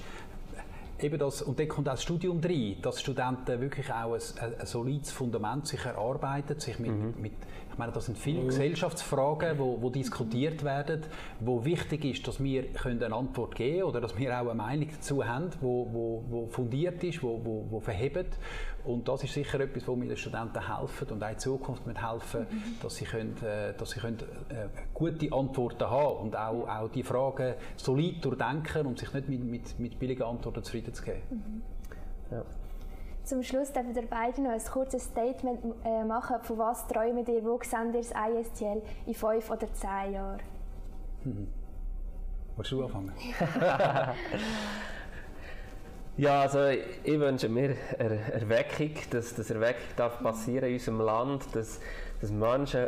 eben 1.04 1.20
das, 1.20 1.42
und 1.42 1.60
dann 1.60 1.68
kommt 1.68 1.88
auch 1.88 1.94
das 1.94 2.04
Studium 2.04 2.40
rein, 2.40 2.78
dass 2.82 3.02
Studenten 3.02 3.60
wirklich 3.60 3.92
auch 3.92 4.14
ein, 4.14 4.22
ein, 4.60 4.66
solides 4.66 5.12
Fundament 5.12 5.68
sich 5.68 5.84
erarbeiten, 5.86 6.60
sich 6.60 6.80
mit, 6.80 6.92
mhm. 6.92 7.14
mit 7.20 7.34
meine, 7.82 7.92
das 7.92 8.06
sind 8.06 8.18
viele 8.18 8.42
mhm. 8.42 8.48
Gesellschaftsfragen, 8.48 9.58
wo, 9.58 9.82
wo 9.82 9.90
diskutiert 9.90 10.64
werden, 10.64 11.02
wo 11.40 11.66
wichtig 11.66 12.06
ist, 12.06 12.28
dass 12.28 12.42
wir 12.42 12.72
können 12.74 13.02
eine 13.04 13.16
Antwort 13.16 13.56
geben 13.56 13.80
können 13.80 13.84
oder 13.90 14.02
dass 14.02 14.18
wir 14.18 14.30
auch 14.36 14.46
eine 14.46 14.54
Meinung 14.54 14.88
dazu 14.92 15.26
haben, 15.26 15.50
wo, 15.62 15.88
wo, 15.92 16.24
wo 16.30 16.48
fundiert 16.48 17.04
ist, 17.04 17.24
wo, 17.24 17.42
wo, 17.44 17.66
wo 17.70 17.80
verhebt. 17.80 18.38
Und 18.84 19.08
das 19.08 19.24
ist 19.24 19.34
sicher 19.34 19.60
etwas, 19.60 19.88
wo 19.88 20.00
wir 20.00 20.08
den 20.08 20.18
Studenten 20.18 20.78
helfen 20.78 21.08
und 21.10 21.24
auch 21.24 21.30
in 21.30 21.40
Zukunft 21.40 21.88
mit 21.88 21.98
helfen, 22.02 22.42
mhm. 22.42 22.64
dass 22.82 22.96
sie, 22.96 23.06
können, 23.06 23.36
äh, 23.44 23.74
dass 23.74 23.92
sie 23.92 24.00
können, 24.00 24.20
äh, 24.50 24.68
gute 24.94 25.32
Antworten 25.34 25.90
haben 25.90 26.18
und 26.18 26.36
auch, 26.36 26.68
auch 26.68 26.90
die 26.90 27.04
Fragen 27.04 27.56
solid 27.78 28.24
durchdenken 28.24 28.86
und 28.86 29.00
sich 29.00 29.12
nicht 29.14 29.28
mit, 29.28 29.44
mit, 29.44 29.80
mit 29.80 30.00
billigen 30.00 30.24
Antworten 30.24 30.64
zufrieden 30.64 30.94
zu 30.94 31.04
geben. 31.04 31.22
Mhm. 31.32 31.62
Ja. 32.32 32.44
Zum 33.32 33.44
Schluss 33.44 33.72
dürfen 33.72 33.96
ihr 33.96 34.08
beide 34.10 34.42
noch 34.42 34.52
ein 34.52 34.60
kurzes 34.60 35.06
Statement 35.06 35.64
äh, 35.86 36.04
machen. 36.04 36.36
Von 36.42 36.58
was 36.58 36.86
träumt 36.86 37.30
ihr? 37.30 37.42
Wo 37.46 37.58
seht 37.64 37.80
ihr 37.96 38.02
das 38.02 38.12
ISTL 38.12 38.82
in 39.06 39.14
fünf 39.14 39.50
oder 39.50 39.74
zehn 39.74 40.12
Jahren? 40.12 40.42
Hm. 41.24 41.48
Willst 42.58 42.72
du 42.74 42.84
anfangen? 42.84 43.14
ja, 46.18 46.42
also 46.42 46.66
ich 46.68 47.20
wünsche 47.22 47.48
mir 47.48 47.78
eine 47.98 48.34
Erweckung, 48.34 48.92
dass, 49.12 49.34
dass 49.34 49.50
Erweckung 49.50 49.88
darf 49.96 50.22
passieren 50.22 50.68
in 50.68 50.74
unserem 50.74 51.00
Land, 51.00 51.56
dass, 51.56 51.80
dass 52.20 52.32
Menschen 52.32 52.88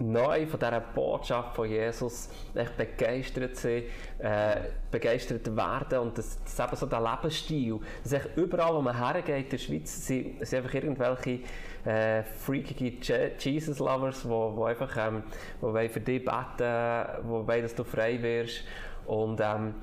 neu 0.00 0.46
von 0.46 0.60
dieser 0.60 0.80
Botschaft 0.80 1.54
von 1.54 1.68
Jesus 1.68 2.28
echt 2.54 2.76
begeistert 2.76 3.56
sind, 3.56 3.84
äh, 4.18 4.56
begeistert 4.90 5.56
werden 5.56 5.98
und 5.98 6.18
das, 6.18 6.38
das 6.44 6.58
eben 6.58 6.76
so 6.76 6.86
der 6.86 7.00
Lebensstil, 7.00 7.80
dass 8.02 8.12
echt 8.12 8.36
überall, 8.36 8.74
wo 8.74 8.80
man 8.80 8.96
hergeht 8.96 9.44
in 9.44 9.48
der 9.50 9.58
Schweiz, 9.58 10.06
sind, 10.06 10.46
sind 10.46 10.58
einfach 10.58 10.74
irgendwelche 10.74 11.40
äh, 11.84 12.22
freakige 12.22 13.32
Jesus-Lovers, 13.38 14.28
wo, 14.28 14.56
wo 14.56 14.64
einfach 14.64 14.96
ähm, 14.96 15.22
wo 15.60 15.72
für 15.72 16.00
dich 16.00 16.24
beten, 16.24 17.04
wo 17.24 17.46
wollen, 17.46 17.62
dass 17.62 17.74
du 17.74 17.84
frei 17.84 18.22
wirst 18.22 18.64
und 19.06 19.40
ähm, 19.40 19.74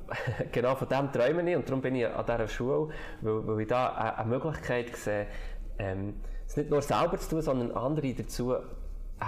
genau 0.52 0.74
von 0.74 0.88
dem 0.88 1.10
träume 1.12 1.48
ich 1.50 1.56
und 1.56 1.68
darum 1.68 1.80
bin 1.80 1.94
ich 1.94 2.06
an 2.06 2.26
dieser 2.26 2.48
Schule, 2.48 2.92
weil, 3.22 3.46
weil 3.46 3.60
ich 3.60 3.68
da 3.68 3.92
eine, 3.92 4.18
eine 4.18 4.28
Möglichkeit 4.28 4.94
sehe, 4.96 5.26
ähm, 5.78 6.14
es 6.46 6.56
nicht 6.56 6.70
nur 6.70 6.82
selber 6.82 7.16
zu 7.18 7.30
tun, 7.30 7.42
sondern 7.42 7.70
andere 7.72 8.12
dazu 8.12 8.54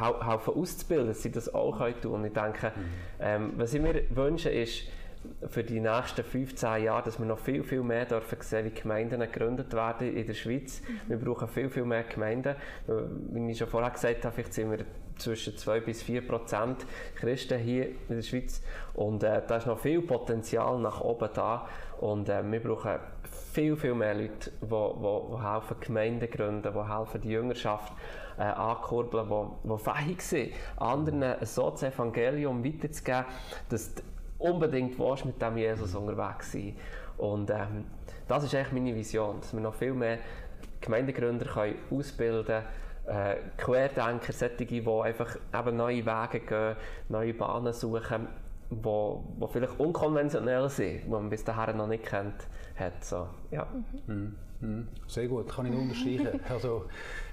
helfen 0.01 0.55
auszubilden, 0.55 1.09
dass 1.09 1.23
sie 1.23 1.31
das 1.31 1.53
auch 1.53 1.79
können 1.79 2.01
tun. 2.01 2.15
Und 2.15 2.25
ich 2.27 2.33
denke, 2.33 2.73
mhm. 2.75 2.83
ähm, 3.21 3.53
was 3.57 3.75
ich 3.75 3.81
mir 3.81 4.03
wünsche, 4.11 4.51
ist, 4.51 4.85
für 5.49 5.65
die 5.65 5.81
nächsten 5.81 6.23
15 6.23 6.85
Jahre, 6.85 7.05
dass 7.05 7.19
wir 7.19 7.27
noch 7.27 7.39
viel, 7.39 7.63
viel 7.63 7.83
mehr 7.83 8.05
dürfen 8.05 8.39
sehen, 8.41 8.67
wie 8.67 8.71
Gemeinden 8.71 9.21
gegründet 9.21 9.73
werden 9.73 10.15
in 10.15 10.27
der 10.27 10.35
Schweiz. 10.35 10.83
Mhm. 10.83 11.01
Wir 11.09 11.17
brauchen 11.19 11.49
viel, 11.49 11.71
viel 11.71 11.85
mehr 11.85 12.05
Gemeinden. 12.05 12.57
Wie 12.87 13.51
ich 13.51 13.59
schon 13.59 13.69
vorher 13.69 13.91
gesagt 13.91 14.25
habe, 14.25 14.35
vielleicht 14.35 14.53
sind 14.53 14.71
wir 14.71 14.85
zwischen 15.17 15.57
2 15.57 15.81
bis 15.81 16.03
4 16.03 16.27
Prozent 16.27 16.87
Christen 17.15 17.59
hier 17.59 17.87
in 17.87 18.17
der 18.17 18.23
Schweiz. 18.23 18.63
Und 18.95 19.23
äh, 19.23 19.43
da 19.47 19.57
ist 19.57 19.67
noch 19.67 19.79
viel 19.79 20.03
Potenzial 20.03 20.79
nach 20.79 21.01
oben 21.01 21.29
da. 21.35 21.69
Und 22.01 22.29
äh, 22.29 22.43
wir 22.51 22.61
brauchen 22.61 22.99
viel, 23.53 23.77
viel 23.77 23.95
mehr 23.95 24.15
Leute, 24.15 24.51
die, 24.61 24.67
die, 24.67 25.21
die 25.31 25.43
helfen, 25.43 25.77
Gemeinden 25.81 26.31
gründen, 26.31 26.73
die 26.73 26.93
helfen, 26.93 27.21
die 27.21 27.31
Jüngerschaft 27.31 27.93
äh, 28.39 28.43
ankurbeln, 28.43 29.29
die, 29.29 29.69
die 29.69 29.79
fähig 29.79 30.23
sind, 30.23 30.53
anderen 30.77 31.37
so 31.43 31.71
das 31.71 31.83
Evangelium 31.85 32.65
weiterzugeben, 32.65 33.25
dass 33.69 33.93
unbedingt 34.39 34.99
willst, 34.99 35.25
mit 35.25 35.41
dem 35.41 35.57
Jesus 35.57 35.95
unterwegs 35.95 36.53
sein. 36.53 36.77
Und 37.17 37.51
ähm, 37.51 37.87
das 38.29 38.45
ist 38.45 38.55
eigentlich 38.55 38.73
meine 38.73 38.95
Vision, 38.95 39.41
dass 39.41 39.53
wir 39.53 39.61
noch 39.61 39.75
viel 39.75 39.95
mehr 39.95 40.19
Gemeindegründer 40.81 41.47
können 41.47 41.77
ausbilden 41.91 42.45
können, 42.47 42.67
äh, 43.07 43.37
Querdenker, 43.57 44.33
solche, 44.33 44.57
die 44.65 44.87
einfach 44.87 45.37
eben 45.55 45.77
neue 45.77 46.05
Wege 46.05 46.41
gehen, 46.41 46.77
neue 47.09 47.35
Bahnen 47.35 47.73
suchen, 47.73 48.29
wo, 48.70 49.24
wo 49.38 49.46
vielleicht 49.46 49.79
unkonventionell 49.79 50.68
sind, 50.68 51.05
die 51.05 51.09
man 51.09 51.29
bis 51.29 51.44
dahin 51.44 51.77
noch 51.77 51.88
nicht 51.88 52.05
kennt 52.05 52.48
hat. 52.77 53.05
So, 53.05 53.29
ja. 53.50 53.66
Mhm. 54.07 54.35
Mhm. 54.61 54.88
Sehr 55.07 55.29
gut, 55.29 55.48
kann 55.48 55.66
ich 55.66 55.72
nur 55.72 55.83
unterstreichen. 55.83 56.40
also, 56.48 56.87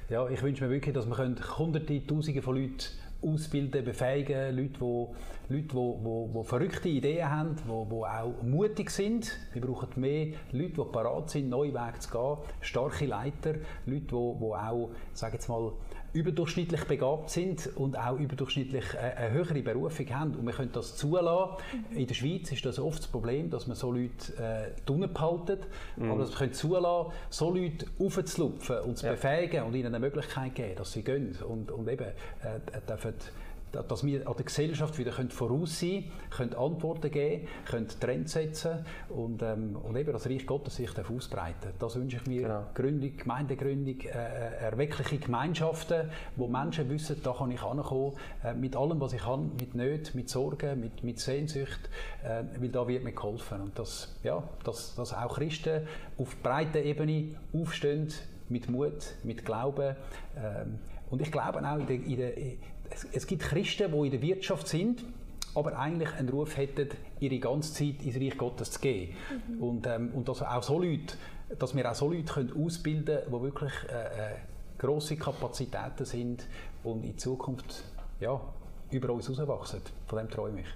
ja, 0.10 0.28
ich 0.30 0.42
wünsche 0.42 0.64
mir 0.64 0.70
wirklich, 0.70 0.94
dass 0.94 1.06
wir 1.06 1.18
hunderte, 1.18 2.06
tausende 2.06 2.42
von 2.42 2.56
Leuten 2.56 2.86
ausbilden, 3.22 3.86
befähigen, 3.86 4.56
Leute, 4.56 4.80
die, 4.80 5.54
Leute, 5.54 5.68
die, 5.68 6.34
die, 6.34 6.34
die 6.34 6.44
verrückte 6.44 6.90
Ideen 6.90 7.30
haben, 7.30 7.56
die, 7.56 7.62
die 7.64 8.04
auch 8.04 8.44
mutig 8.44 8.90
sind. 8.90 9.38
Wir 9.54 9.62
brauchen 9.62 9.90
mehr 9.96 10.34
Leute, 10.52 10.74
die 10.74 10.92
parat 10.92 11.30
sind, 11.30 11.50
neue 11.50 11.74
Wege 11.74 12.00
zu 12.00 12.10
gehen, 12.10 12.38
starke 12.62 13.06
Leiter, 13.06 13.54
Leute, 13.86 14.02
die, 14.02 14.06
die 14.08 14.16
auch, 14.16 14.90
sage 15.14 15.34
jetzt 15.34 15.48
mal, 15.50 15.72
überdurchschnittlich 16.14 16.84
begabt 16.86 17.30
sind 17.30 17.70
und 17.76 17.98
auch 17.98 18.18
überdurchschnittlich 18.20 18.86
äh, 18.94 19.18
eine 19.18 19.32
höhere 19.32 19.62
Berufung 19.62 20.10
haben. 20.10 20.36
Und 20.36 20.46
wir 20.46 20.54
können 20.54 20.72
das 20.72 20.96
zulassen. 20.98 21.58
In 21.92 22.08
der 22.08 22.14
Schweiz 22.14 22.52
ist 22.52 22.66
das 22.66 22.80
oft 22.80 23.00
das 23.00 23.08
Problem, 23.08 23.50
dass 23.50 23.68
man 23.68 23.76
so 23.76 23.92
Leute 23.92 24.34
äh, 24.38 24.92
unten 24.92 25.14
behalten. 25.14 25.60
Mhm. 25.96 26.12
Aber 26.12 26.22
dass 26.22 26.32
wir 26.32 26.38
können 26.38 26.54
zulassen, 26.54 27.12
so 27.30 27.54
Leute 27.54 27.86
aufzulupfen 28.00 28.80
und 28.80 28.98
zu 28.98 29.06
ja. 29.06 29.14
befähigen 29.14 29.64
und 29.64 29.76
ihnen 29.76 29.88
eine 29.88 30.00
Möglichkeit 30.00 30.56
geben, 30.56 30.76
dass 30.76 30.92
sie 30.92 31.04
gehen 31.04 31.38
und, 31.48 31.72
und 31.72 31.88
eben 31.88 32.08
äh, 32.08 32.82
dürfen 32.88 33.14
dass 33.72 34.06
wir 34.06 34.28
an 34.28 34.36
der 34.36 34.46
Gesellschaft 34.46 34.98
wieder 34.98 35.12
voraussehen 35.12 36.06
können, 36.30 36.52
können 36.52 36.54
Antworten 36.56 37.12
geben, 37.12 37.48
können 37.66 37.88
Trends 37.88 38.34
setzen 38.34 38.86
und, 39.10 39.42
ähm, 39.42 39.76
und 39.76 39.96
eben 39.96 40.12
das 40.12 40.28
Reich 40.28 40.46
Gottes 40.46 40.76
sich 40.76 40.90
ausbreiten 40.98 41.72
Das 41.80 41.96
wünsche 41.96 42.18
ich 42.18 42.26
mir. 42.28 42.42
Genau. 42.42 42.66
Gründung, 42.74 43.18
Gemeindegründung, 43.18 44.02
äh, 44.02 44.10
äh, 44.10 44.64
erweckliche 44.64 45.18
Gemeinschaften, 45.18 46.10
wo 46.36 46.48
Menschen 46.48 46.90
wissen, 46.90 47.22
da 47.24 47.34
kann 47.34 47.52
ich 47.52 47.62
ankommen, 47.62 48.14
äh, 48.44 48.54
mit 48.54 48.76
allem, 48.76 49.00
was 49.00 49.14
ich 49.14 49.22
kann, 49.22 49.52
mit 49.60 49.76
Nöten, 49.76 50.16
mit 50.16 50.30
Sorgen, 50.30 50.80
mit, 50.80 51.04
mit 51.04 51.20
Sehnsucht, 51.20 51.90
äh, 52.24 52.44
weil 52.60 52.70
da 52.70 52.88
wird 52.88 53.04
mir 53.04 53.14
geholfen. 53.14 53.62
Und 53.62 53.80
dass, 53.80 54.16
ja, 54.24 54.44
dass, 54.64 54.96
dass 54.96 55.14
auch 55.14 55.36
Christen 55.36 55.88
auf 56.18 56.36
breiter 56.42 56.82
Ebene 56.82 57.36
aufstehen, 57.54 58.10
mit 58.52 58.70
Mut, 58.70 59.16
mit 59.24 59.46
Glauben. 59.46 59.96
Ähm, 60.38 60.80
und 61.10 61.22
ich 61.22 61.32
glaube 61.32 61.60
auch 61.66 61.80
in 61.80 61.88
der, 61.88 61.96
in 61.96 62.18
der 62.18 62.38
es, 62.92 63.08
es 63.12 63.28
gibt 63.28 63.44
Christen, 63.44 63.92
die 63.92 64.06
in 64.06 64.12
der 64.12 64.22
Wirtschaft 64.22 64.68
sind, 64.68 65.04
aber 65.56 65.78
eigentlich 65.78 66.14
einen 66.14 66.30
Ruf 66.30 66.56
hätten, 66.58 66.90
ihre 67.20 67.40
ganze 67.40 67.74
Zeit 67.74 68.04
ins 68.04 68.16
Reich 68.16 68.38
Gottes 68.38 68.72
zu 68.72 68.80
gehen. 68.80 69.16
Mhm. 69.48 69.64
Und, 69.64 69.88
ähm, 69.88 70.12
und 70.14 70.30
dass, 70.30 70.42
auch 70.42 70.64
so 70.64 70.80
Leute, 70.80 71.16
dass 71.60 71.76
wir 71.76 71.90
auch 71.90 71.96
so 71.96 72.10
Leute 72.10 72.34
können 72.34 72.66
ausbilden 72.66 73.20
können, 73.20 73.36
die 73.36 73.42
wirklich 73.42 73.74
äh, 73.90 74.34
äh, 74.34 74.36
grosse 74.78 75.18
Kapazitäten 75.18 76.06
sind 76.06 76.46
und 76.84 77.04
in 77.04 77.18
Zukunft 77.18 77.84
ja, 78.20 78.40
über 78.92 79.14
uns 79.14 79.28
herauswachsen. 79.28 79.82
Von 80.08 80.20
dem 80.20 80.30
träume 80.30 80.62
ich. 80.62 80.68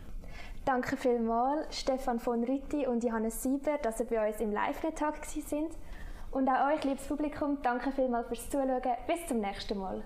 Danke 0.65 0.97
vielmals, 0.97 1.77
Stefan 1.77 2.19
von 2.19 2.43
Ritti 2.43 2.87
und 2.87 3.03
Johannes 3.03 3.43
Sieber, 3.43 3.77
dass 3.83 3.99
ihr 3.99 4.07
bei 4.07 4.27
uns 4.27 4.39
im 4.39 4.51
Live-Tag 4.51 5.23
sind. 5.23 5.71
Und 6.31 6.49
auch 6.49 6.73
euch, 6.73 6.83
liebes 6.83 7.05
Publikum, 7.05 7.59
danke 7.61 7.91
vielmals 7.91 8.27
fürs 8.27 8.49
Zuschauen. 8.49 8.81
Bis 9.07 9.27
zum 9.27 9.39
nächsten 9.41 9.77
Mal. 9.77 10.03